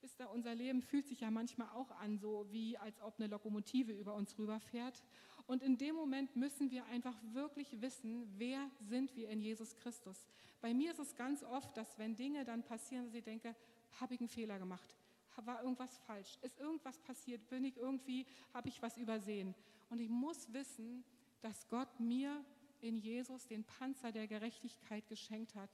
[0.02, 3.28] Wisst ihr, unser Leben fühlt sich ja manchmal auch an, so wie als ob eine
[3.28, 5.00] Lokomotive über uns rüberfährt.
[5.46, 10.26] Und in dem Moment müssen wir einfach wirklich wissen, wer sind wir in Jesus Christus.
[10.60, 13.54] Bei mir ist es ganz oft, dass wenn Dinge dann passieren, dass ich denke,
[14.00, 14.96] habe ich einen Fehler gemacht?
[15.44, 16.36] War irgendwas falsch?
[16.42, 17.48] Ist irgendwas passiert?
[17.48, 19.54] Bin ich irgendwie, habe ich was übersehen?
[19.88, 21.04] Und ich muss wissen,
[21.40, 22.44] dass Gott mir
[22.80, 25.70] in Jesus den Panzer der Gerechtigkeit geschenkt hat.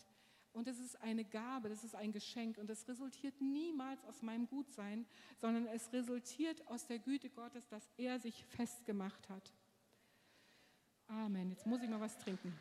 [0.58, 4.48] Und es ist eine Gabe, das ist ein Geschenk und es resultiert niemals aus meinem
[4.48, 5.06] Gutsein,
[5.40, 9.52] sondern es resultiert aus der Güte Gottes, dass er sich festgemacht hat.
[11.06, 11.50] Amen.
[11.50, 12.52] Jetzt muss ich mal was trinken.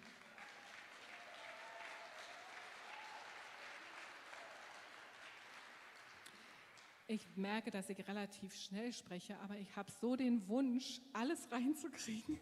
[7.08, 12.40] Ich merke, dass ich relativ schnell spreche, aber ich habe so den Wunsch, alles reinzukriegen,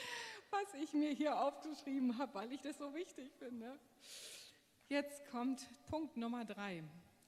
[0.50, 3.80] was ich mir hier aufgeschrieben habe, weil ich das so wichtig finde.
[4.90, 6.82] Jetzt kommt Punkt Nummer drei.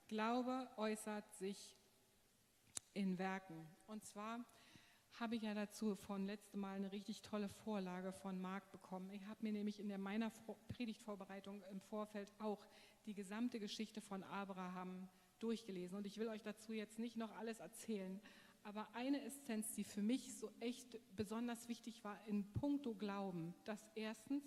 [0.08, 1.76] Glaube äußert sich
[2.94, 3.66] in Werken.
[3.86, 4.42] Und zwar
[5.18, 9.10] habe ich ja dazu von letztem Mal eine richtig tolle Vorlage von Marc bekommen.
[9.10, 10.32] Ich habe mir nämlich in der meiner
[10.68, 12.64] Predigtvorbereitung im Vorfeld auch
[13.04, 15.06] die gesamte Geschichte von Abraham
[15.38, 15.98] durchgelesen.
[15.98, 18.22] Und ich will euch dazu jetzt nicht noch alles erzählen,
[18.62, 23.86] aber eine Essenz, die für mich so echt besonders wichtig war in puncto Glauben, dass
[23.96, 24.44] erstens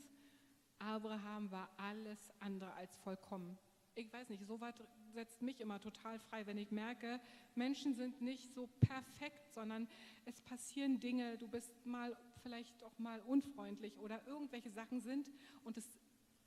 [0.83, 3.57] Abraham war alles andere als vollkommen.
[3.95, 7.21] Ich weiß nicht, so weit setzt mich immer total frei, wenn ich merke,
[7.55, 9.87] Menschen sind nicht so perfekt, sondern
[10.25, 15.31] es passieren Dinge, du bist mal vielleicht auch mal unfreundlich oder irgendwelche Sachen sind
[15.63, 15.87] und es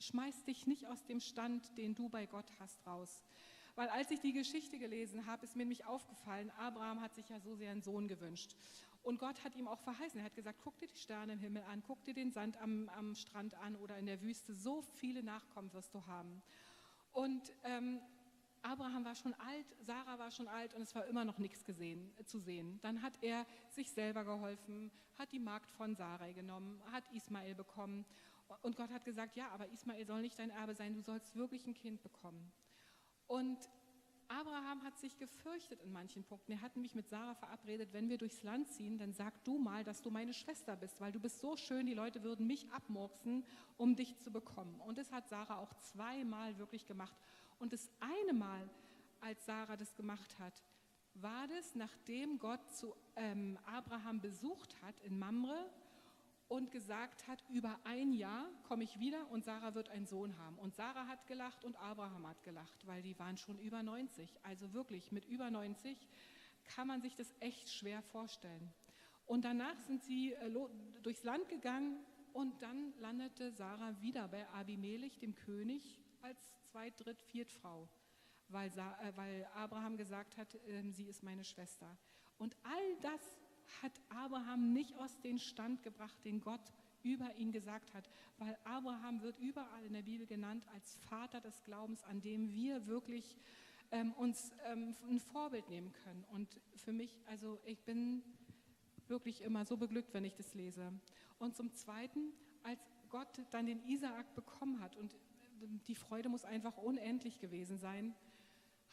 [0.01, 3.23] schmeißt dich nicht aus dem Stand, den du bei Gott hast, raus.
[3.77, 7.39] Weil als ich die Geschichte gelesen habe, ist mir nämlich aufgefallen, Abraham hat sich ja
[7.41, 8.57] so sehr einen Sohn gewünscht.
[9.07, 10.19] Und Gott hat ihm auch verheißen.
[10.19, 12.89] Er hat gesagt, guck dir die Sterne im Himmel an, guck dir den Sand am,
[12.89, 14.53] am Strand an oder in der Wüste.
[14.53, 16.43] So viele Nachkommen wirst du haben.
[17.13, 18.01] Und ähm,
[18.63, 22.13] Abraham war schon alt, Sarah war schon alt und es war immer noch nichts gesehen,
[22.25, 22.81] zu sehen.
[22.83, 28.05] Dann hat er sich selber geholfen, hat die Magd von Sarai genommen, hat Ismael bekommen.
[28.63, 31.65] Und Gott hat gesagt, ja, aber Ismael soll nicht dein Erbe sein, du sollst wirklich
[31.69, 32.53] ein Kind bekommen.
[33.29, 33.59] Und
[34.29, 36.53] Abraham hat sich gefürchtet in manchen Punkten.
[36.53, 39.85] Er hat nämlich mit Sarah verabredet, wenn wir durchs Land ziehen, dann sag du mal,
[39.85, 43.45] dass du meine Schwester bist, weil du bist so schön, die Leute würden mich abmurksen,
[43.77, 44.81] um dich zu bekommen.
[44.81, 47.17] Und das hat Sarah auch zweimal wirklich gemacht.
[47.59, 48.69] Und das eine Mal,
[49.21, 50.63] als Sarah das gemacht hat,
[51.15, 55.71] war das, nachdem Gott zu ähm, Abraham besucht hat in Mamre
[56.49, 60.59] und gesagt hat, über ein Jahr komme ich wieder und Sarah wird einen Sohn haben.
[60.59, 64.39] Und Sarah hat gelacht und Abraham hat gelacht, weil die waren schon über 90.
[64.45, 65.97] Also wirklich, mit über 90
[66.67, 68.73] kann man sich das echt schwer vorstellen.
[69.27, 70.51] Und danach sind sie äh,
[71.03, 71.99] durchs Land gegangen
[72.33, 76.39] und dann landete Sarah wieder bei Abimelech, dem König, als
[76.71, 77.89] Zweit-, Dritt-, Viertfrau,
[78.49, 81.97] weil, äh, weil Abraham gesagt hat, ähm, sie ist meine Schwester.
[82.39, 83.21] Und all das
[83.83, 86.61] hat Abraham nicht aus dem Stand gebracht, den Gott
[87.03, 91.63] über ihn gesagt hat, weil Abraham wird überall in der Bibel genannt als Vater des
[91.63, 93.37] Glaubens, an dem wir wirklich
[93.93, 96.25] ähm, uns ähm, ein Vorbild nehmen können.
[96.33, 98.23] Und für mich, also ich bin
[99.09, 100.93] wirklich immer so beglückt, wenn ich das lese.
[101.39, 102.33] Und zum Zweiten,
[102.65, 105.15] als Gott dann den Isaak bekommen hat, und
[105.87, 108.15] die Freude muss einfach unendlich gewesen sein,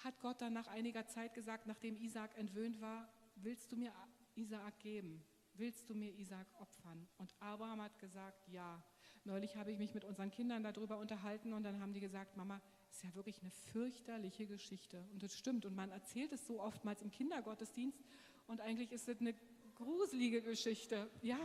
[0.03, 3.91] hat Gott dann nach einiger Zeit gesagt, nachdem Isaak entwöhnt war, willst du mir
[4.35, 5.23] Isaak geben?
[5.55, 7.07] Willst du mir Isaak opfern?
[7.17, 8.83] Und Abraham hat gesagt, ja.
[9.25, 12.61] Neulich habe ich mich mit unseren Kindern darüber unterhalten und dann haben die gesagt, Mama,
[12.91, 15.05] ist ja wirklich eine fürchterliche Geschichte.
[15.13, 15.65] Und das stimmt.
[15.65, 18.03] Und man erzählt es so oftmals im Kindergottesdienst
[18.47, 19.33] und eigentlich ist es eine
[19.75, 21.09] gruselige Geschichte.
[21.21, 21.39] Ja.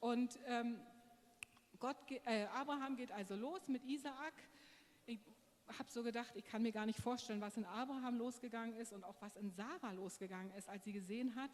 [0.00, 0.78] Und ähm,
[1.80, 1.96] Gott,
[2.26, 4.34] äh, Abraham geht also los mit Isaak
[5.76, 9.04] habe so gedacht, ich kann mir gar nicht vorstellen, was in Abraham losgegangen ist und
[9.04, 11.50] auch was in Sarah losgegangen ist, als sie gesehen hat,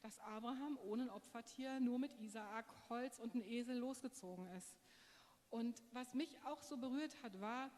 [0.00, 4.76] dass Abraham ohne ein Opfertier nur mit Isaak, Holz und einem Esel losgezogen ist.
[5.50, 7.70] Und was mich auch so berührt hat, war,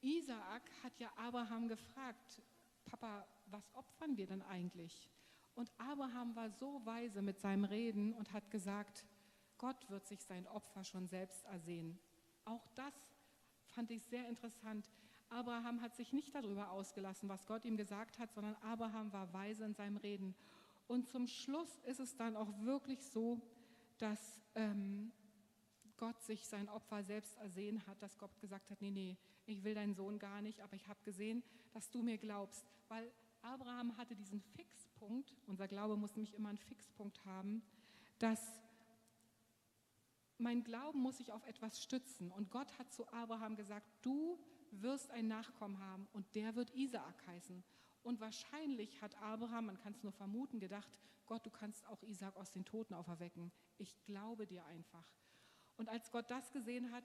[0.00, 2.42] Isaak hat ja Abraham gefragt,
[2.84, 5.08] Papa, was opfern wir denn eigentlich?
[5.54, 9.06] Und Abraham war so weise mit seinem Reden und hat gesagt,
[9.58, 12.00] Gott wird sich sein Opfer schon selbst ersehen.
[12.44, 12.94] Auch das
[13.72, 14.88] fand ich sehr interessant.
[15.28, 19.64] Abraham hat sich nicht darüber ausgelassen, was Gott ihm gesagt hat, sondern Abraham war weise
[19.64, 20.34] in seinem Reden.
[20.88, 23.40] Und zum Schluss ist es dann auch wirklich so,
[23.98, 25.10] dass ähm,
[25.96, 29.74] Gott sich sein Opfer selbst ersehen hat, dass Gott gesagt hat, nee, nee, ich will
[29.74, 32.66] deinen Sohn gar nicht, aber ich habe gesehen, dass du mir glaubst.
[32.88, 37.62] Weil Abraham hatte diesen Fixpunkt, unser Glaube muss nämlich immer einen Fixpunkt haben,
[38.18, 38.61] dass
[40.42, 42.30] mein Glauben muss sich auf etwas stützen.
[42.30, 44.38] Und Gott hat zu Abraham gesagt, du
[44.72, 47.62] wirst einen Nachkommen haben und der wird Isaak heißen.
[48.02, 50.90] Und wahrscheinlich hat Abraham, man kann es nur vermuten, gedacht,
[51.26, 53.52] Gott, du kannst auch Isaak aus den Toten auferwecken.
[53.78, 55.06] Ich glaube dir einfach.
[55.76, 57.04] Und als Gott das gesehen hat,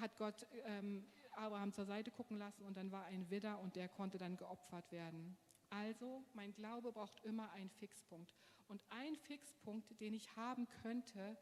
[0.00, 3.88] hat Gott ähm, Abraham zur Seite gucken lassen und dann war ein Widder und der
[3.88, 5.36] konnte dann geopfert werden.
[5.70, 8.34] Also, mein Glaube braucht immer einen Fixpunkt.
[8.68, 11.36] Und ein Fixpunkt, den ich haben könnte,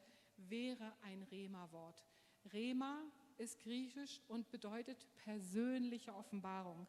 [0.49, 2.05] wäre ein Rema-Wort.
[2.53, 3.03] Rema
[3.39, 6.87] ist griechisch und bedeutet persönliche Offenbarung.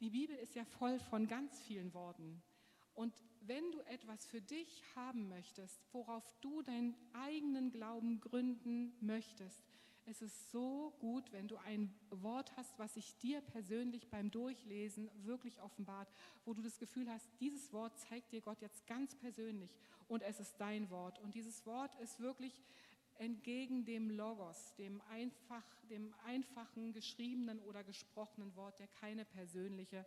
[0.00, 2.42] Die Bibel ist ja voll von ganz vielen Worten.
[2.94, 9.62] Und wenn du etwas für dich haben möchtest, worauf du deinen eigenen Glauben gründen möchtest,
[10.06, 15.10] es ist so gut, wenn du ein Wort hast, was sich dir persönlich beim Durchlesen
[15.24, 16.12] wirklich offenbart,
[16.44, 19.74] wo du das Gefühl hast, dieses Wort zeigt dir Gott jetzt ganz persönlich
[20.06, 21.18] und es ist dein Wort.
[21.20, 22.62] Und dieses Wort ist wirklich
[23.18, 30.06] entgegen dem Logos, dem, einfach, dem einfachen geschriebenen oder gesprochenen Wort, der keine persönliche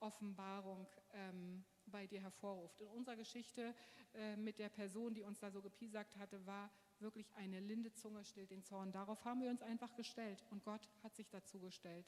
[0.00, 2.80] Offenbarung ähm, bei dir hervorruft.
[2.80, 3.74] In unserer Geschichte
[4.14, 8.24] äh, mit der Person, die uns da so gepiesackt hatte, war wirklich eine linde Zunge
[8.24, 8.92] stillt den Zorn.
[8.92, 12.06] Darauf haben wir uns einfach gestellt und Gott hat sich dazu gestellt.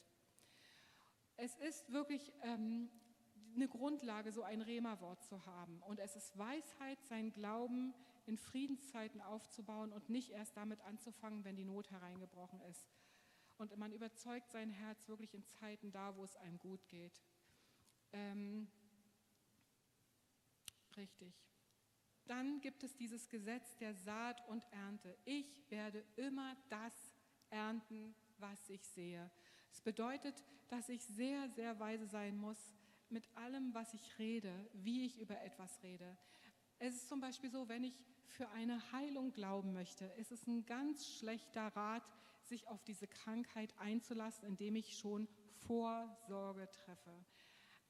[1.36, 2.90] Es ist wirklich ähm,
[3.54, 5.80] eine Grundlage, so ein Rema-Wort zu haben.
[5.82, 7.94] Und es ist Weisheit, sein Glauben
[8.26, 12.88] in Friedenszeiten aufzubauen und nicht erst damit anzufangen, wenn die Not hereingebrochen ist.
[13.58, 17.22] Und man überzeugt sein Herz wirklich in Zeiten da, wo es einem gut geht.
[18.12, 18.68] Ähm,
[20.96, 21.34] richtig.
[22.26, 25.16] Dann gibt es dieses Gesetz der Saat und Ernte.
[25.24, 26.94] Ich werde immer das
[27.50, 29.30] ernten, was ich sehe.
[29.70, 32.58] Es bedeutet, dass ich sehr, sehr weise sein muss
[33.08, 36.16] mit allem, was ich rede, wie ich über etwas rede.
[36.78, 37.94] Es ist zum Beispiel so, wenn ich
[38.26, 42.02] für eine Heilung glauben möchte, ist es ein ganz schlechter Rat,
[42.44, 45.28] sich auf diese Krankheit einzulassen, indem ich schon
[45.66, 47.12] Vorsorge treffe.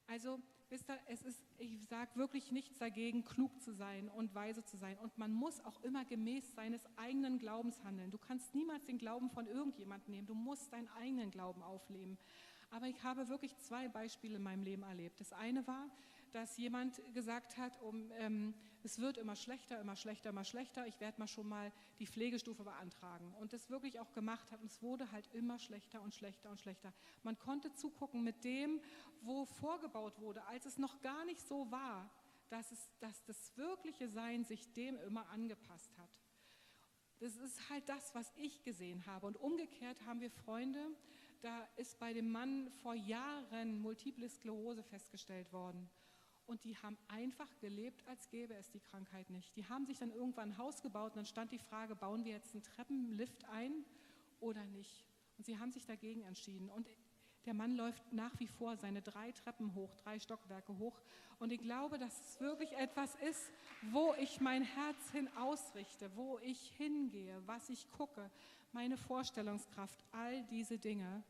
[0.07, 4.63] Also wisst ihr, es ist, ich sage wirklich nichts dagegen, klug zu sein und weise
[4.63, 4.97] zu sein.
[4.99, 8.11] Und man muss auch immer gemäß seines eigenen Glaubens handeln.
[8.11, 10.27] Du kannst niemals den Glauben von irgendjemandem nehmen.
[10.27, 12.17] Du musst deinen eigenen Glauben aufleben.
[12.71, 15.19] Aber ich habe wirklich zwei Beispiele in meinem Leben erlebt.
[15.19, 15.89] Das eine war,
[16.33, 20.99] dass jemand gesagt hat, um, ähm, es wird immer schlechter, immer schlechter, immer schlechter, ich
[20.99, 23.33] werde mal schon mal die Pflegestufe beantragen.
[23.39, 26.59] Und das wirklich auch gemacht hat und es wurde halt immer schlechter und schlechter und
[26.59, 26.91] schlechter.
[27.21, 28.81] Man konnte zugucken mit dem,
[29.21, 32.09] wo vorgebaut wurde, als es noch gar nicht so war,
[32.49, 36.19] dass, es, dass das wirkliche Sein sich dem immer angepasst hat.
[37.19, 39.27] Das ist halt das, was ich gesehen habe.
[39.27, 40.79] Und umgekehrt haben wir Freunde,
[41.41, 45.89] da ist bei dem Mann vor Jahren Multiple Sklerose festgestellt worden.
[46.45, 49.55] Und die haben einfach gelebt, als gäbe es die Krankheit nicht.
[49.55, 52.33] Die haben sich dann irgendwann ein Haus gebaut und dann stand die Frage, bauen wir
[52.33, 53.85] jetzt einen Treppenlift ein
[54.39, 55.05] oder nicht?
[55.37, 56.69] Und sie haben sich dagegen entschieden.
[56.69, 56.87] Und
[57.45, 61.01] der Mann läuft nach wie vor seine drei Treppen hoch, drei Stockwerke hoch.
[61.39, 63.51] Und ich glaube, dass es wirklich etwas ist,
[63.91, 68.29] wo ich mein Herz hin ausrichte, wo ich hingehe, was ich gucke,
[68.71, 71.23] meine Vorstellungskraft, all diese Dinge.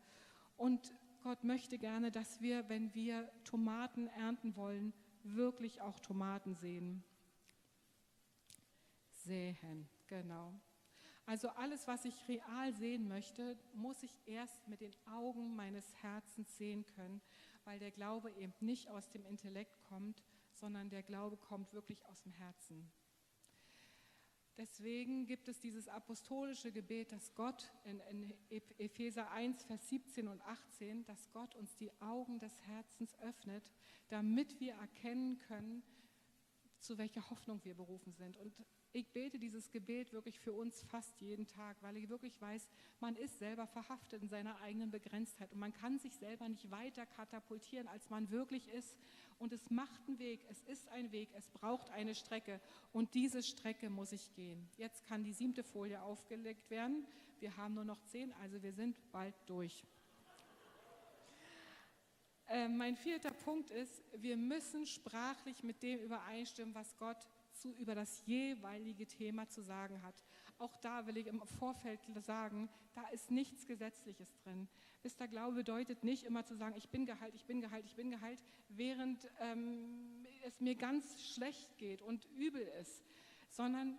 [0.57, 4.93] Und Gott möchte gerne, dass wir, wenn wir Tomaten ernten wollen,
[5.23, 7.03] wirklich auch Tomaten sehen.
[9.11, 10.53] Sehen, genau.
[11.25, 16.57] Also alles, was ich real sehen möchte, muss ich erst mit den Augen meines Herzens
[16.57, 17.21] sehen können,
[17.63, 22.21] weil der Glaube eben nicht aus dem Intellekt kommt, sondern der Glaube kommt wirklich aus
[22.21, 22.91] dem Herzen.
[24.57, 28.33] Deswegen gibt es dieses apostolische Gebet, dass Gott in, in,
[28.77, 33.71] Epheser 1, Vers 17 und 18, dass Gott uns die Augen des Herzens öffnet,
[34.09, 35.81] damit wir erkennen können,
[36.83, 38.37] zu welcher Hoffnung wir berufen sind.
[38.37, 38.53] Und
[38.91, 42.67] ich bete dieses Gebet wirklich für uns fast jeden Tag, weil ich wirklich weiß,
[42.99, 47.05] man ist selber verhaftet in seiner eigenen Begrenztheit und man kann sich selber nicht weiter
[47.05, 48.97] katapultieren, als man wirklich ist.
[49.39, 53.41] Und es macht einen Weg, es ist ein Weg, es braucht eine Strecke und diese
[53.41, 54.69] Strecke muss ich gehen.
[54.77, 57.05] Jetzt kann die siebte Folie aufgelegt werden.
[57.39, 59.83] Wir haben nur noch zehn, also wir sind bald durch.
[62.53, 67.17] Äh, mein vierter Punkt ist, wir müssen sprachlich mit dem übereinstimmen, was Gott
[67.51, 70.13] zu, über das jeweilige Thema zu sagen hat.
[70.59, 74.67] Auch da will ich im Vorfeld sagen, da ist nichts Gesetzliches drin.
[75.01, 78.11] Wisst Glaube bedeutet nicht immer zu sagen, ich bin geheilt, ich bin geheilt, ich bin
[78.11, 78.39] geheilt,
[78.69, 83.03] während ähm, es mir ganz schlecht geht und übel ist,
[83.49, 83.97] sondern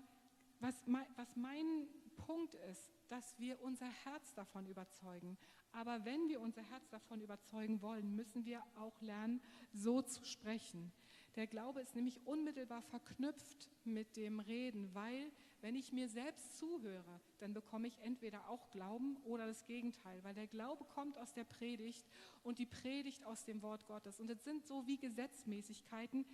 [0.60, 0.76] was
[1.16, 5.36] was mein Punkt ist, dass wir unser Herz davon überzeugen.
[5.74, 9.40] Aber wenn wir unser Herz davon überzeugen wollen, müssen wir auch lernen,
[9.72, 10.92] so zu sprechen.
[11.34, 15.32] Der Glaube ist nämlich unmittelbar verknüpft mit dem Reden, weil
[15.62, 20.34] wenn ich mir selbst zuhöre, dann bekomme ich entweder auch Glauben oder das Gegenteil, weil
[20.34, 22.06] der Glaube kommt aus der Predigt
[22.44, 24.20] und die Predigt aus dem Wort Gottes.
[24.20, 26.24] Und es sind so wie Gesetzmäßigkeiten,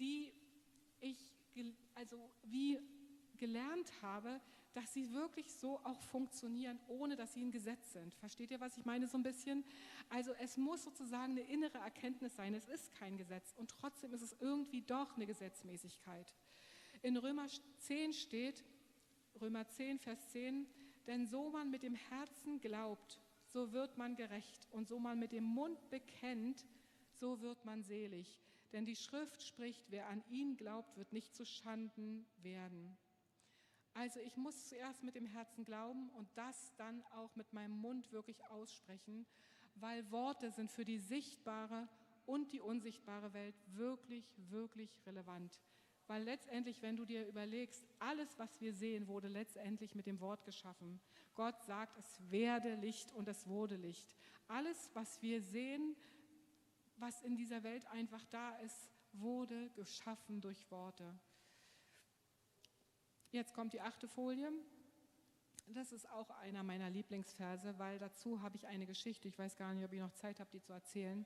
[0.00, 0.32] die
[1.00, 1.34] ich
[1.94, 2.80] also wie
[3.36, 4.40] gelernt habe,
[4.74, 8.14] dass sie wirklich so auch funktionieren, ohne dass sie ein Gesetz sind.
[8.14, 9.64] Versteht ihr, was ich meine so ein bisschen?
[10.08, 14.22] Also es muss sozusagen eine innere Erkenntnis sein, es ist kein Gesetz und trotzdem ist
[14.22, 16.34] es irgendwie doch eine Gesetzmäßigkeit.
[17.02, 17.46] In Römer
[17.78, 18.64] 10 steht,
[19.40, 20.66] Römer 10, Vers 10,
[21.06, 23.20] denn so man mit dem Herzen glaubt,
[23.52, 24.68] so wird man gerecht.
[24.70, 26.64] Und so man mit dem Mund bekennt,
[27.12, 28.40] so wird man selig.
[28.72, 32.96] Denn die Schrift spricht, wer an ihn glaubt, wird nicht zu Schanden werden.
[33.94, 38.10] Also ich muss zuerst mit dem Herzen glauben und das dann auch mit meinem Mund
[38.12, 39.26] wirklich aussprechen,
[39.74, 41.88] weil Worte sind für die sichtbare
[42.26, 45.60] und die unsichtbare Welt wirklich, wirklich relevant.
[46.06, 50.44] Weil letztendlich, wenn du dir überlegst, alles, was wir sehen, wurde letztendlich mit dem Wort
[50.44, 51.00] geschaffen.
[51.34, 54.14] Gott sagt, es werde Licht und es wurde Licht.
[54.48, 55.96] Alles, was wir sehen,
[56.96, 61.18] was in dieser Welt einfach da ist, wurde geschaffen durch Worte.
[63.32, 64.52] Jetzt kommt die achte Folie.
[65.68, 69.26] Das ist auch einer meiner Lieblingsverse, weil dazu habe ich eine Geschichte.
[69.26, 71.24] Ich weiß gar nicht, ob ich noch Zeit habe, die zu erzählen.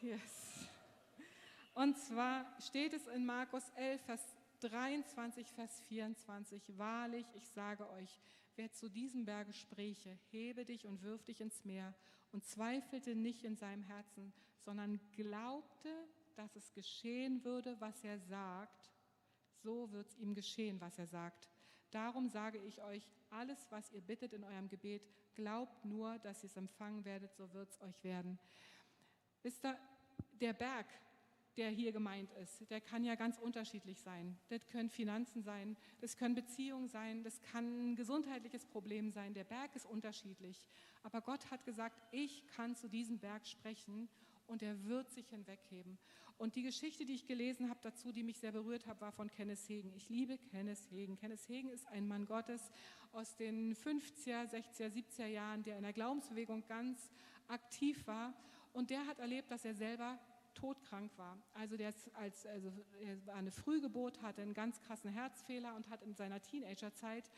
[0.00, 0.66] Yes.
[1.74, 4.24] Und zwar steht es in Markus 11, Vers
[4.60, 6.78] 23, Vers 24.
[6.78, 8.18] Wahrlich, ich sage euch,
[8.56, 11.92] wer zu diesem Berge spräche, hebe dich und wirf dich ins Meer
[12.32, 14.32] und zweifelte nicht in seinem Herzen,
[14.64, 15.94] sondern glaubte,
[16.34, 18.89] dass es geschehen würde, was er sagt,
[19.62, 21.48] so wird es ihm geschehen, was er sagt.
[21.90, 25.02] Darum sage ich euch, alles, was ihr bittet in eurem Gebet,
[25.34, 28.38] glaubt nur, dass ihr es empfangen werdet, so wird es euch werden.
[29.42, 29.78] Wisst ihr,
[30.40, 30.86] der Berg,
[31.56, 34.38] der hier gemeint ist, der kann ja ganz unterschiedlich sein.
[34.48, 39.34] Das können Finanzen sein, das können Beziehungen sein, das kann ein gesundheitliches Problem sein.
[39.34, 40.66] Der Berg ist unterschiedlich.
[41.02, 44.08] Aber Gott hat gesagt, ich kann zu diesem Berg sprechen
[44.46, 45.98] und er wird sich hinwegheben.
[46.40, 49.30] Und die Geschichte, die ich gelesen habe dazu, die mich sehr berührt hat, war von
[49.30, 49.92] Kenneth Hegen.
[49.94, 51.14] Ich liebe Kenneth Hegen.
[51.18, 52.70] Kenneth Hegen ist ein Mann Gottes
[53.12, 57.10] aus den 50er, 60er, 70er Jahren, der in der Glaubensbewegung ganz
[57.46, 58.32] aktiv war.
[58.72, 60.18] Und der hat erlebt, dass er selber
[60.54, 61.36] todkrank war.
[61.52, 62.72] Also, der als, also
[63.02, 67.30] er war eine Frühgeburt, hatte einen ganz krassen Herzfehler und hat in seiner Teenagerzeit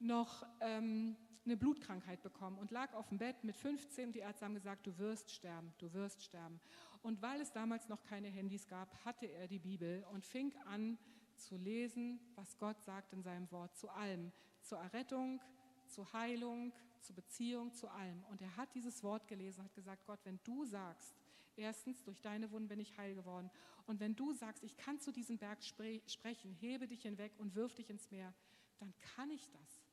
[0.00, 1.14] noch ähm,
[1.46, 4.86] eine Blutkrankheit bekommen und lag auf dem Bett mit 15 und die Ärzte haben gesagt,
[4.86, 6.60] du wirst sterben, du wirst sterben.
[7.06, 10.98] Und weil es damals noch keine Handys gab, hatte er die Bibel und fing an
[11.36, 15.40] zu lesen, was Gott sagt in seinem Wort, zu allem, zur Errettung,
[15.86, 18.24] zur Heilung, zur Beziehung, zu allem.
[18.24, 21.14] Und er hat dieses Wort gelesen, hat gesagt, Gott, wenn du sagst,
[21.54, 23.52] erstens, durch deine Wunden bin ich heil geworden.
[23.86, 27.54] Und wenn du sagst, ich kann zu diesem Berg spre sprechen, hebe dich hinweg und
[27.54, 28.34] wirf dich ins Meer,
[28.80, 29.85] dann kann ich das.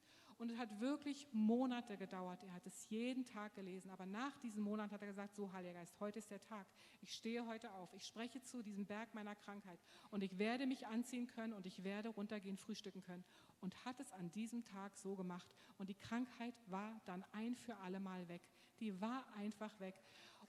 [0.43, 2.43] Und es hat wirklich Monate gedauert.
[2.43, 3.89] Er hat es jeden Tag gelesen.
[3.91, 6.67] Aber nach diesem Monat hat er gesagt, so Heiliger Geist, heute ist der Tag.
[7.01, 7.93] Ich stehe heute auf.
[7.93, 9.79] Ich spreche zu diesem Berg meiner Krankheit.
[10.11, 13.23] Und ich werde mich anziehen können und ich werde runtergehen, frühstücken können.
[13.61, 15.47] Und hat es an diesem Tag so gemacht.
[15.77, 18.41] Und die Krankheit war dann ein für alle Mal weg.
[18.81, 19.95] Die war einfach weg.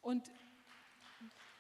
[0.03, 0.29] Und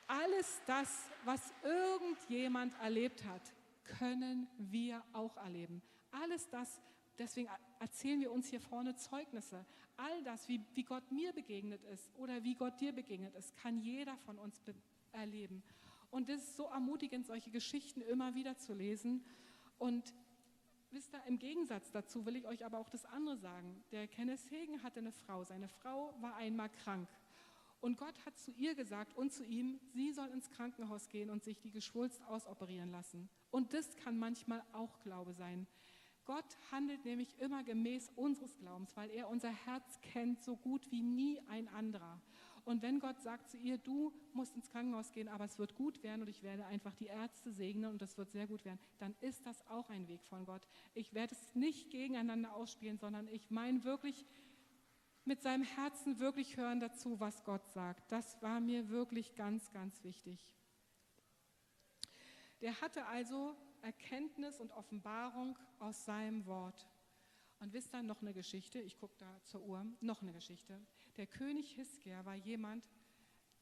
[0.08, 3.42] alles das, was irgendjemand erlebt hat,
[3.84, 5.82] können wir auch erleben.
[6.10, 6.80] Alles das,
[7.16, 7.48] deswegen
[7.84, 9.62] erzählen wir uns hier vorne Zeugnisse.
[9.98, 13.78] All das, wie, wie Gott mir begegnet ist oder wie Gott dir begegnet ist, kann
[13.78, 14.58] jeder von uns
[15.12, 15.62] erleben.
[16.10, 19.22] Und es ist so ermutigend, solche Geschichten immer wieder zu lesen.
[19.76, 20.14] Und
[20.92, 23.84] wisst ihr, im Gegensatz dazu will ich euch aber auch das andere sagen.
[23.92, 25.44] Der Kenneth Hagen hatte eine Frau.
[25.44, 27.06] Seine Frau war einmal krank.
[27.82, 31.44] Und Gott hat zu ihr gesagt und zu ihm, sie soll ins Krankenhaus gehen und
[31.44, 33.28] sich die Geschwulst ausoperieren lassen.
[33.50, 35.66] Und das kann manchmal auch Glaube sein.
[36.24, 41.02] Gott handelt nämlich immer gemäß unseres Glaubens, weil er unser Herz kennt so gut wie
[41.02, 42.20] nie ein anderer.
[42.64, 46.02] Und wenn Gott sagt zu ihr, du musst ins Krankenhaus gehen, aber es wird gut
[46.02, 49.14] werden und ich werde einfach die Ärzte segnen und es wird sehr gut werden, dann
[49.20, 50.66] ist das auch ein Weg von Gott.
[50.94, 54.24] Ich werde es nicht gegeneinander ausspielen, sondern ich meine wirklich
[55.26, 58.10] mit seinem Herzen wirklich hören dazu, was Gott sagt.
[58.10, 60.54] Das war mir wirklich ganz, ganz wichtig.
[62.60, 63.54] Der hatte also
[63.84, 66.88] Erkenntnis und Offenbarung aus seinem Wort.
[67.60, 68.80] Und wisst ihr noch eine Geschichte?
[68.80, 69.86] Ich gucke da zur Uhr.
[70.00, 70.80] Noch eine Geschichte.
[71.16, 72.90] Der König Hiskia war jemand,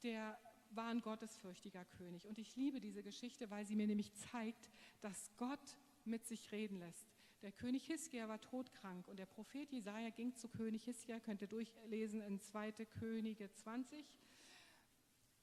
[0.03, 0.39] der
[0.71, 2.27] war ein gottesfürchtiger König.
[2.27, 6.79] Und ich liebe diese Geschichte, weil sie mir nämlich zeigt, dass Gott mit sich reden
[6.79, 7.13] lässt.
[7.43, 11.49] Der König Hiskia war todkrank und der Prophet Jesaja ging zu König Hiskia, könnt ihr
[11.49, 12.73] durchlesen in 2.
[12.87, 14.07] Könige 20.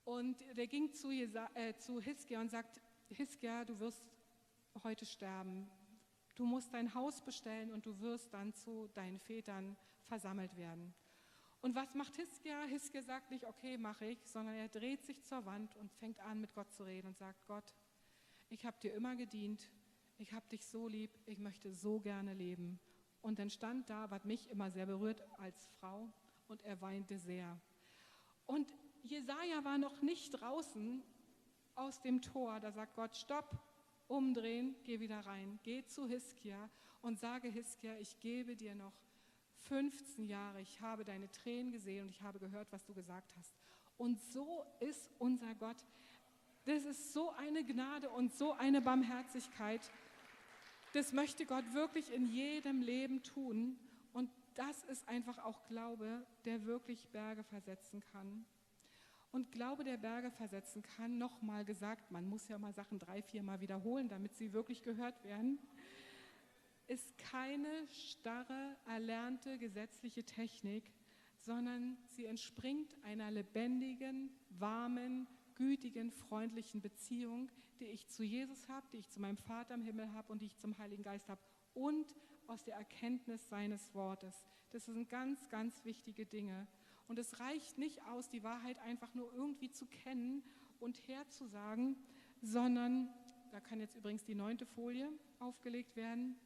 [0.06, 0.90] Und der ging
[1.54, 4.04] äh, zu Hiskia und sagt: Hiskia, du wirst
[4.84, 5.70] heute sterben.
[6.36, 10.94] Du musst dein Haus bestellen und du wirst dann zu deinen Vätern versammelt werden.
[11.62, 12.64] Und was macht Hiskia?
[12.64, 16.40] Hiskia sagt nicht, okay, mache ich, sondern er dreht sich zur Wand und fängt an,
[16.40, 17.76] mit Gott zu reden und sagt: Gott,
[18.48, 19.70] ich habe dir immer gedient,
[20.18, 22.80] ich habe dich so lieb, ich möchte so gerne leben.
[23.22, 26.10] Und dann stand da, was mich immer sehr berührt als Frau,
[26.48, 27.60] und er weinte sehr.
[28.46, 31.04] Und Jesaja war noch nicht draußen
[31.76, 33.60] aus dem Tor, da sagt Gott: Stopp,
[34.10, 35.60] umdrehen, geh wieder rein.
[35.64, 36.70] Geh zu Hiskia
[37.02, 38.94] und sage Hiskia, ich gebe dir noch
[39.68, 40.62] 15 Jahre.
[40.62, 43.54] Ich habe deine Tränen gesehen und ich habe gehört, was du gesagt hast.
[43.98, 45.78] Und so ist unser Gott.
[46.66, 49.82] Das ist so eine Gnade und so eine Barmherzigkeit.
[50.94, 53.78] Das möchte Gott wirklich in jedem Leben tun.
[54.14, 58.46] Und das ist einfach auch Glaube, der wirklich Berge versetzen kann.
[59.32, 63.44] Und Glaube, der Berge versetzen kann, nochmal gesagt, man muss ja mal Sachen drei, vier
[63.44, 65.60] Mal wiederholen, damit sie wirklich gehört werden,
[66.88, 70.92] ist keine starre, erlernte gesetzliche Technik,
[71.38, 78.98] sondern sie entspringt einer lebendigen, warmen, gütigen, freundlichen Beziehung, die ich zu Jesus habe, die
[78.98, 81.42] ich zu meinem Vater im Himmel habe und die ich zum Heiligen Geist habe
[81.74, 82.16] und
[82.48, 84.36] aus der Erkenntnis seines Wortes.
[84.72, 86.68] Das sind ganz, ganz wichtige Dinge.
[87.10, 90.44] Und es reicht nicht aus, die Wahrheit einfach nur irgendwie zu kennen
[90.80, 91.96] und herzusagen,
[92.44, 93.10] sondern,
[93.50, 96.40] da kann jetzt übrigens die neunte Folie aufgelegt werden,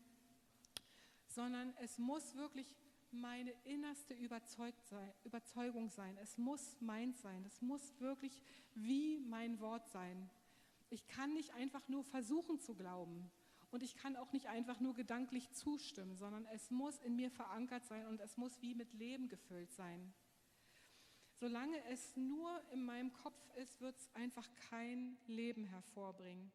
[1.27, 2.73] sondern es muss wirklich
[3.11, 6.17] meine innerste Überzeugung sein.
[6.21, 7.43] Es muss meins sein.
[7.45, 8.41] Es muss wirklich
[8.73, 10.29] wie mein Wort sein.
[10.89, 13.29] Ich kann nicht einfach nur versuchen zu glauben.
[13.69, 17.83] Und ich kann auch nicht einfach nur gedanklich zustimmen, sondern es muss in mir verankert
[17.83, 20.13] sein und es muss wie mit Leben gefüllt sein.
[21.43, 26.53] Solange es nur in meinem Kopf ist, wird es einfach kein Leben hervorbringen.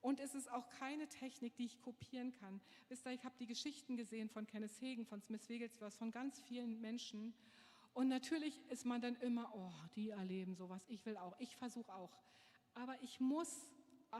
[0.00, 2.60] Und es ist auch keine Technik, die ich kopieren kann.
[2.88, 6.40] Wisst ihr, ich habe die Geschichten gesehen von Kenneth Hagen, von Smith Wigglesworth, von ganz
[6.40, 7.34] vielen Menschen.
[7.94, 11.94] Und natürlich ist man dann immer, oh, die erleben sowas, ich will auch, ich versuche
[11.94, 12.18] auch.
[12.74, 13.64] Aber ich muss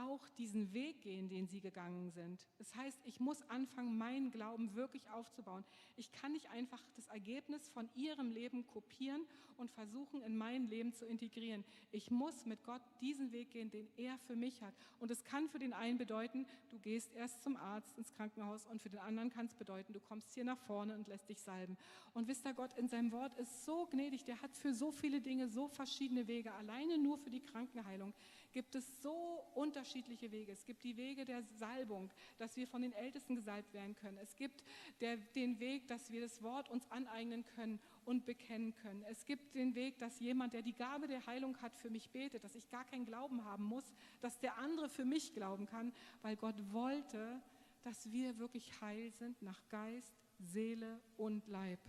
[0.03, 2.47] auch diesen Weg gehen, den sie gegangen sind.
[2.59, 5.65] Das heißt, ich muss anfangen, meinen Glauben wirklich aufzubauen.
[5.97, 9.23] Ich kann nicht einfach das Ergebnis von ihrem Leben kopieren
[9.57, 11.65] und versuchen, in mein Leben zu integrieren.
[11.93, 14.75] Ich muss mit Gott diesen Weg gehen, den er für mich hat.
[15.01, 18.83] Und es kann für den einen bedeuten, du gehst erst zum Arzt ins Krankenhaus und
[18.83, 21.77] für den anderen kann es bedeuten, du kommst hier nach vorne und lässt dich salben.
[22.15, 25.21] Und wisst ihr, Gott in seinem Wort ist so gnädig, der hat für so viele
[25.21, 28.13] Dinge so verschiedene Wege, alleine nur für die Krankenheilung
[28.57, 30.51] gibt es so unterschiedliche Wege.
[30.51, 34.17] Es gibt die Wege der Salbung, dass wir von den Ältesten gesalbt werden können.
[34.17, 34.65] Es gibt
[35.03, 39.05] der, den Weg, dass wir das Wort uns aneignen können und bekennen können.
[39.11, 42.45] Es gibt den Weg, dass jemand, der die Gabe der Heilung hat, für mich betet,
[42.45, 45.93] dass ich gar keinen Glauben haben muss, dass der andere für mich glauben kann,
[46.23, 47.43] weil Gott wollte,
[47.85, 51.81] dass wir wirklich heil sind nach Geist, Seele und Leib.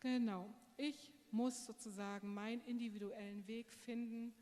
[0.00, 0.48] Genau.
[0.78, 4.34] Ich muss sozusagen meinen individuellen Weg finden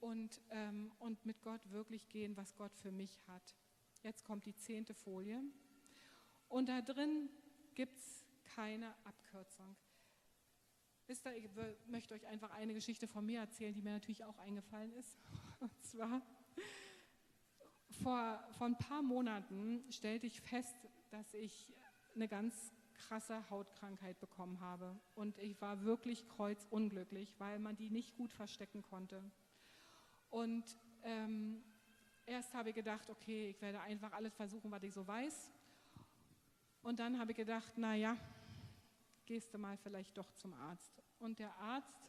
[0.00, 3.56] und, ähm, und mit Gott wirklich gehen, was Gott für mich hat.
[4.02, 5.42] Jetzt kommt die zehnte Folie.
[6.48, 7.28] Und da drin
[7.74, 8.24] gibt es
[8.54, 9.76] keine Abkürzung.
[11.06, 11.48] Wisst ihr, ich
[11.86, 15.16] möchte euch einfach eine Geschichte von mir erzählen, die mir natürlich auch eingefallen ist.
[15.60, 16.22] Und zwar,
[18.02, 20.74] vor, vor ein paar Monaten stellte ich fest,
[21.10, 21.72] dass ich
[22.14, 24.98] eine ganz krasse Hautkrankheit bekommen habe.
[25.14, 29.22] Und ich war wirklich kreuzunglücklich, weil man die nicht gut verstecken konnte.
[30.30, 30.64] Und
[31.02, 31.62] ähm,
[32.26, 35.52] erst habe ich gedacht, okay, ich werde einfach alles versuchen, was ich so weiß.
[36.82, 38.16] Und dann habe ich gedacht, naja,
[39.26, 41.02] gehst du mal vielleicht doch zum Arzt.
[41.18, 42.06] Und der Arzt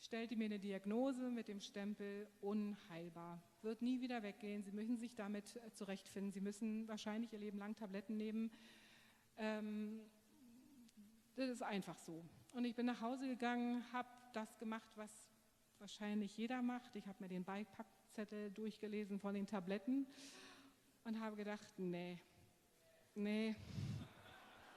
[0.00, 3.42] stellte mir eine Diagnose mit dem Stempel unheilbar.
[3.62, 4.62] Wird nie wieder weggehen.
[4.62, 6.32] Sie müssen sich damit äh, zurechtfinden.
[6.32, 8.50] Sie müssen wahrscheinlich ihr Leben lang Tabletten nehmen.
[9.38, 10.00] Ähm,
[11.34, 12.24] das ist einfach so.
[12.52, 15.10] Und ich bin nach Hause gegangen, habe das gemacht, was
[15.78, 16.96] wahrscheinlich jeder macht.
[16.96, 20.06] Ich habe mir den Beipackzettel durchgelesen von den Tabletten
[21.04, 22.18] und habe gedacht, nee,
[23.14, 23.54] nee,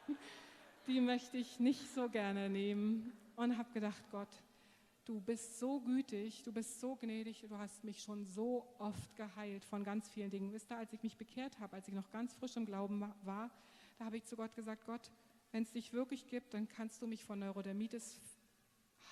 [0.87, 3.13] die möchte ich nicht so gerne nehmen.
[3.35, 4.27] Und habe gedacht, Gott,
[5.05, 9.63] du bist so gütig, du bist so gnädig, du hast mich schon so oft geheilt
[9.63, 10.51] von ganz vielen Dingen.
[10.51, 13.49] Wisst ihr, als ich mich bekehrt habe, als ich noch ganz frisch im Glauben war,
[13.99, 15.11] da habe ich zu Gott gesagt, Gott,
[15.51, 18.19] wenn es dich wirklich gibt, dann kannst du mich von Neurodermitis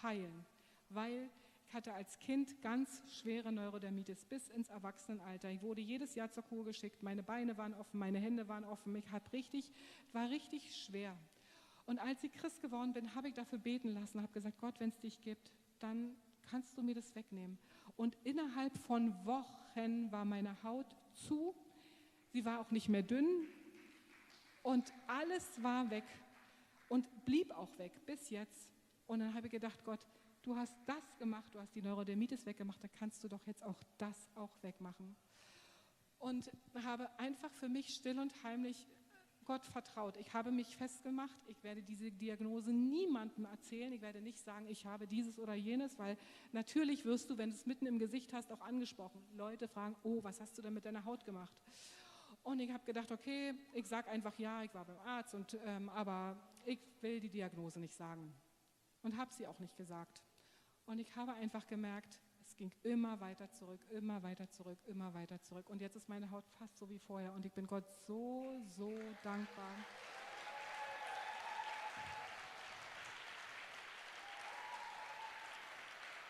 [0.02, 0.46] heilen.
[0.90, 1.30] Weil
[1.68, 5.50] ich hatte als Kind ganz schwere Neurodermitis bis ins Erwachsenenalter.
[5.50, 7.04] Ich wurde jedes Jahr zur Kur geschickt.
[7.04, 8.96] Meine Beine waren offen, meine Hände waren offen.
[8.96, 9.74] Ich hat richtig,
[10.14, 11.18] war richtig schwer.
[11.86, 14.90] Und als ich Christ geworden bin, habe ich dafür beten lassen, habe gesagt, Gott, wenn
[14.90, 16.16] es dich gibt, dann
[16.50, 17.58] kannst du mir das wegnehmen.
[17.98, 21.54] Und innerhalb von Wochen war meine Haut zu.
[22.32, 23.48] Sie war auch nicht mehr dünn,
[24.68, 26.03] und alles war weg
[26.89, 28.70] und blieb auch weg bis jetzt.
[29.05, 30.05] Und dann habe ich gedacht, Gott,
[30.43, 33.82] du hast das gemacht, du hast die Neurodermitis weggemacht, dann kannst du doch jetzt auch
[33.97, 35.15] das auch wegmachen.
[36.20, 36.51] Und
[36.84, 38.86] habe einfach für mich still und heimlich
[39.45, 40.18] Gott vertraut.
[40.18, 43.93] Ich habe mich festgemacht, ich werde diese Diagnose niemandem erzählen.
[43.93, 46.18] Ich werde nicht sagen, ich habe dieses oder jenes, weil
[46.51, 49.22] natürlich wirst du, wenn du es mitten im Gesicht hast, auch angesprochen.
[49.38, 51.55] Leute fragen, oh, was hast du denn mit deiner Haut gemacht?
[52.48, 55.89] Und ich habe gedacht, okay, ich sage einfach ja, ich war beim Arzt, und, ähm,
[55.89, 56.34] aber
[56.66, 58.34] ich will die Diagnose nicht sagen.
[59.04, 60.24] Und habe sie auch nicht gesagt.
[60.86, 65.41] Und ich habe einfach gemerkt, es ging immer weiter zurück, immer weiter zurück, immer weiter
[65.41, 65.70] zurück.
[65.70, 67.34] Und jetzt ist meine Haut fast so wie vorher.
[67.34, 69.76] Und ich bin Gott so, so dankbar.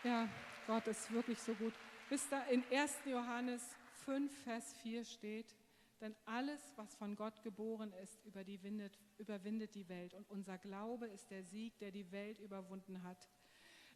[0.03, 0.27] Ja,
[0.65, 1.75] Gott ist wirklich so gut.
[2.09, 3.01] Bis da in 1.
[3.05, 5.53] Johannes 5, Vers 4 steht,
[6.01, 10.13] denn alles, was von Gott geboren ist, überwindet die Welt.
[10.13, 13.29] Und unser Glaube ist der Sieg, der die Welt überwunden hat.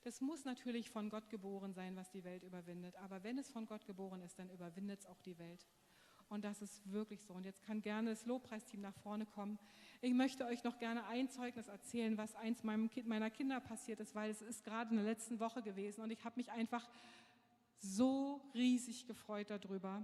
[0.04, 2.96] Das muss natürlich von Gott geboren sein, was die Welt überwindet.
[2.98, 5.68] Aber wenn es von Gott geboren ist, dann überwindet es auch die Welt.
[6.28, 7.34] Und das ist wirklich so.
[7.34, 9.60] Und jetzt kann gerne das Lobpreisteam nach vorne kommen.
[10.00, 14.32] Ich möchte euch noch gerne ein Zeugnis erzählen, was eins meiner Kinder passiert ist, weil
[14.32, 16.02] es ist gerade in der letzten Woche gewesen.
[16.02, 16.90] Und ich habe mich einfach
[17.78, 20.02] so riesig gefreut darüber.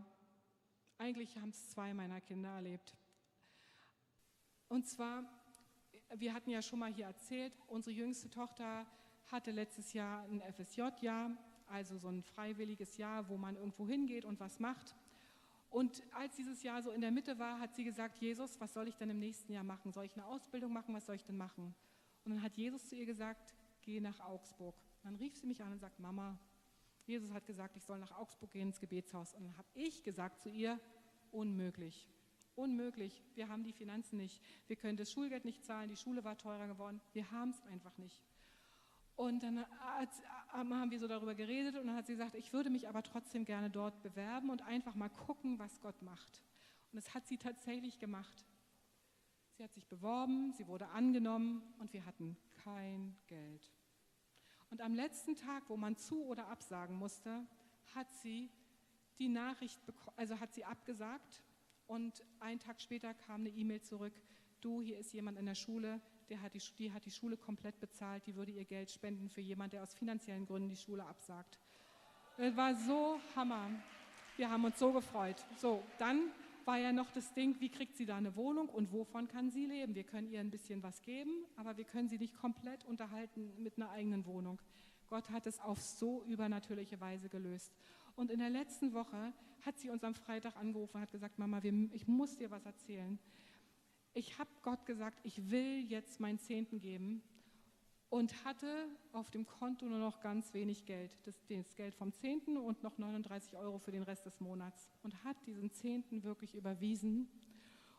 [1.00, 2.96] Eigentlich haben es zwei meiner Kinder erlebt.
[4.68, 5.24] Und zwar,
[6.16, 8.86] wir hatten ja schon mal hier erzählt, unsere jüngste Tochter
[9.28, 11.32] hatte letztes Jahr ein FSJ-Jahr,
[11.68, 14.96] also so ein freiwilliges Jahr, wo man irgendwo hingeht und was macht.
[15.70, 18.88] Und als dieses Jahr so in der Mitte war, hat sie gesagt, Jesus, was soll
[18.88, 19.92] ich denn im nächsten Jahr machen?
[19.92, 20.96] Soll ich eine Ausbildung machen?
[20.96, 21.76] Was soll ich denn machen?
[22.24, 24.76] Und dann hat Jesus zu ihr gesagt, geh nach Augsburg.
[25.04, 26.40] Dann rief sie mich an und sagt, Mama,
[27.08, 29.34] Jesus hat gesagt, ich soll nach Augsburg gehen ins Gebetshaus.
[29.34, 30.80] Und dann habe ich gesagt zu ihr,
[31.32, 32.08] unmöglich.
[32.56, 33.24] Unmöglich.
[33.36, 34.42] Wir haben die Finanzen nicht.
[34.68, 35.90] Wir können das Schulgeld nicht zahlen.
[35.90, 37.00] Die Schule war teurer geworden.
[37.14, 38.28] Wir haben es einfach nicht.
[39.16, 39.66] Und dann
[40.50, 43.46] haben wir so darüber geredet und dann hat sie gesagt, ich würde mich aber trotzdem
[43.46, 46.44] gerne dort bewerben und einfach mal gucken, was Gott macht.
[46.92, 48.46] Und das hat sie tatsächlich gemacht.
[49.54, 53.72] Sie hat sich beworben, sie wurde angenommen und wir hatten kein Geld.
[54.70, 57.46] Und am letzten Tag, wo man zu oder absagen musste,
[57.96, 58.50] hat sie
[59.20, 59.80] die Nachricht,
[60.16, 61.42] also hat sie abgesagt
[61.88, 64.14] und einen Tag später kam eine E-Mail zurück,
[64.62, 67.80] du, hier ist jemand in der Schule, der hat die, die hat die Schule komplett
[67.80, 71.58] bezahlt, die würde ihr Geld spenden für jemanden, der aus finanziellen Gründen die Schule absagt.
[72.38, 73.70] Das war so Hammer.
[74.36, 75.38] Wir haben uns so gefreut.
[75.58, 76.30] So, dann
[76.68, 79.66] war ja noch das Ding, wie kriegt sie da eine Wohnung und wovon kann sie
[79.66, 79.96] leben?
[79.96, 83.78] Wir können ihr ein bisschen was geben, aber wir können sie nicht komplett unterhalten mit
[83.78, 84.60] einer eigenen Wohnung.
[85.08, 87.74] Gott hat es auf so übernatürliche Weise gelöst.
[88.16, 91.62] Und in der letzten Woche hat sie uns am Freitag angerufen und hat gesagt, Mama,
[91.64, 93.18] ich muss dir was erzählen
[94.18, 97.22] ich habe Gott gesagt, ich will jetzt meinen Zehnten geben
[98.10, 102.58] und hatte auf dem Konto nur noch ganz wenig Geld, das, das, Geld vom Zehnten
[102.58, 107.28] und noch 39 Euro für den Rest des Monats und hat diesen Zehnten wirklich überwiesen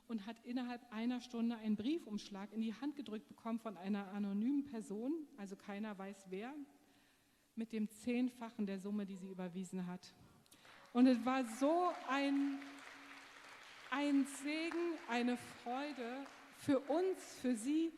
[0.06, 4.64] und hat innerhalb einer Stunde einen Briefumschlag in die Hand gedrückt bekommen von einer anonymen
[4.64, 6.54] Person, also keiner weiß wer,
[7.54, 10.14] mit dem Zehnfachen der Summe, die sie überwiesen hat.
[10.92, 12.58] Und es war so ein
[13.90, 16.26] ein Segen, eine Freude
[16.58, 17.92] für uns, für sie.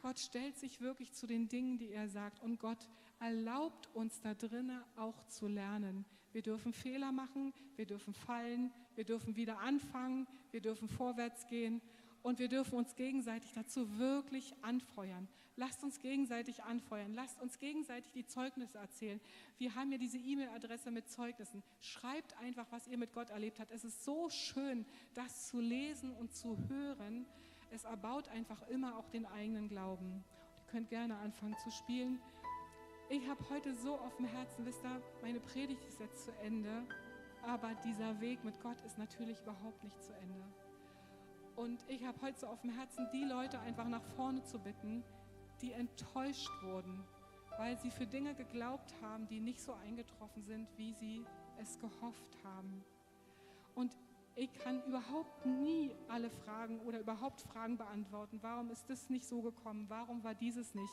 [0.00, 2.42] Gott stellt sich wirklich zu den Dingen, die er sagt.
[2.42, 2.88] Und Gott
[3.20, 6.04] erlaubt uns da drinnen auch zu lernen.
[6.32, 11.80] Wir dürfen Fehler machen, wir dürfen fallen, wir dürfen wieder anfangen, wir dürfen vorwärts gehen
[12.22, 15.28] und wir dürfen uns gegenseitig dazu wirklich anfeuern.
[15.56, 17.14] Lasst uns gegenseitig anfeuern.
[17.14, 19.20] Lasst uns gegenseitig die Zeugnisse erzählen.
[19.58, 21.64] Wir haben ja diese E-Mail-Adresse mit Zeugnissen.
[21.80, 23.72] Schreibt einfach, was ihr mit Gott erlebt habt.
[23.72, 27.26] Es ist so schön, das zu lesen und zu hören.
[27.70, 30.24] Es erbaut einfach immer auch den eigenen Glauben.
[30.66, 32.20] Ihr könnt gerne anfangen zu spielen.
[33.10, 36.82] Ich habe heute so auf dem Herzen, wisst ihr, meine Predigt ist jetzt zu Ende,
[37.46, 40.42] aber dieser Weg mit Gott ist natürlich überhaupt nicht zu Ende.
[41.56, 45.02] Und ich habe heute so auf dem Herzen, die Leute einfach nach vorne zu bitten,
[45.60, 47.02] die enttäuscht wurden,
[47.58, 51.24] weil sie für Dinge geglaubt haben, die nicht so eingetroffen sind, wie sie
[51.60, 52.84] es gehofft haben.
[53.74, 53.96] Und
[54.38, 58.38] ich kann überhaupt nie alle Fragen oder überhaupt Fragen beantworten.
[58.40, 59.86] Warum ist das nicht so gekommen?
[59.88, 60.92] Warum war dieses nicht?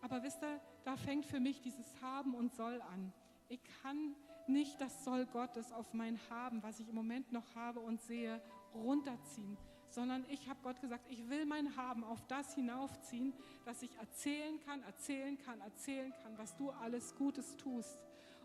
[0.00, 3.12] Aber wisst ihr, da fängt für mich dieses Haben und Soll an.
[3.48, 4.14] Ich kann
[4.46, 8.40] nicht das Soll Gottes auf mein Haben, was ich im Moment noch habe und sehe,
[8.72, 9.56] runterziehen,
[9.88, 13.32] sondern ich habe Gott gesagt, ich will mein Haben auf das hinaufziehen,
[13.64, 17.98] dass ich erzählen kann, erzählen kann, erzählen kann, was du alles Gutes tust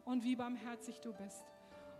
[0.05, 1.45] und wie barmherzig du bist.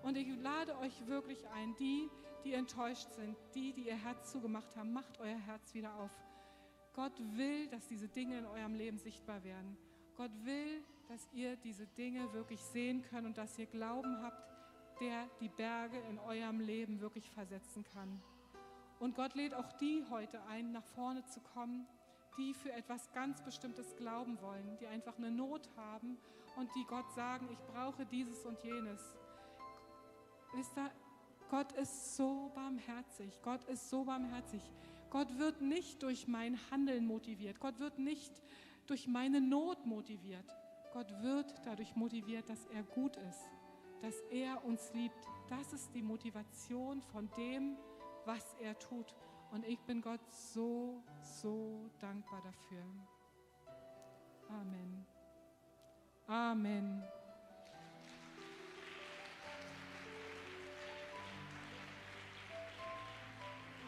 [0.04, 2.10] Und ich lade euch wirklich ein, die,
[2.44, 6.12] die enttäuscht sind, die, die ihr Herz zugemacht haben, macht euer Herz wieder auf.
[6.94, 9.78] Gott will, dass diese Dinge in eurem Leben sichtbar werden.
[10.16, 14.54] Gott will, dass ihr diese Dinge wirklich sehen könnt und dass ihr Glauben habt,
[15.00, 18.22] der die Berge in eurem Leben wirklich versetzen kann.
[19.00, 21.88] Und Gott lädt auch die heute ein, nach vorne zu kommen,
[22.38, 26.18] die für etwas ganz Bestimmtes glauben wollen, die einfach eine Not haben
[26.56, 29.02] und die Gott sagen, ich brauche dieses und jenes.
[30.54, 30.92] Wisst ihr,
[31.50, 33.40] Gott ist so barmherzig.
[33.44, 34.62] Gott ist so barmherzig.
[35.10, 37.60] Gott wird nicht durch mein Handeln motiviert.
[37.60, 38.42] Gott wird nicht
[38.88, 40.46] durch meine Not motiviert.
[40.92, 43.50] Gott wird dadurch motiviert, dass er gut ist,
[44.02, 45.18] dass er uns liebt.
[45.50, 47.78] Das ist die Motivation von dem,
[48.26, 49.16] was er tut.
[49.52, 52.84] Und ich bin Gott so, so dankbar dafür.
[54.50, 55.06] Amen.
[56.28, 57.04] Amen.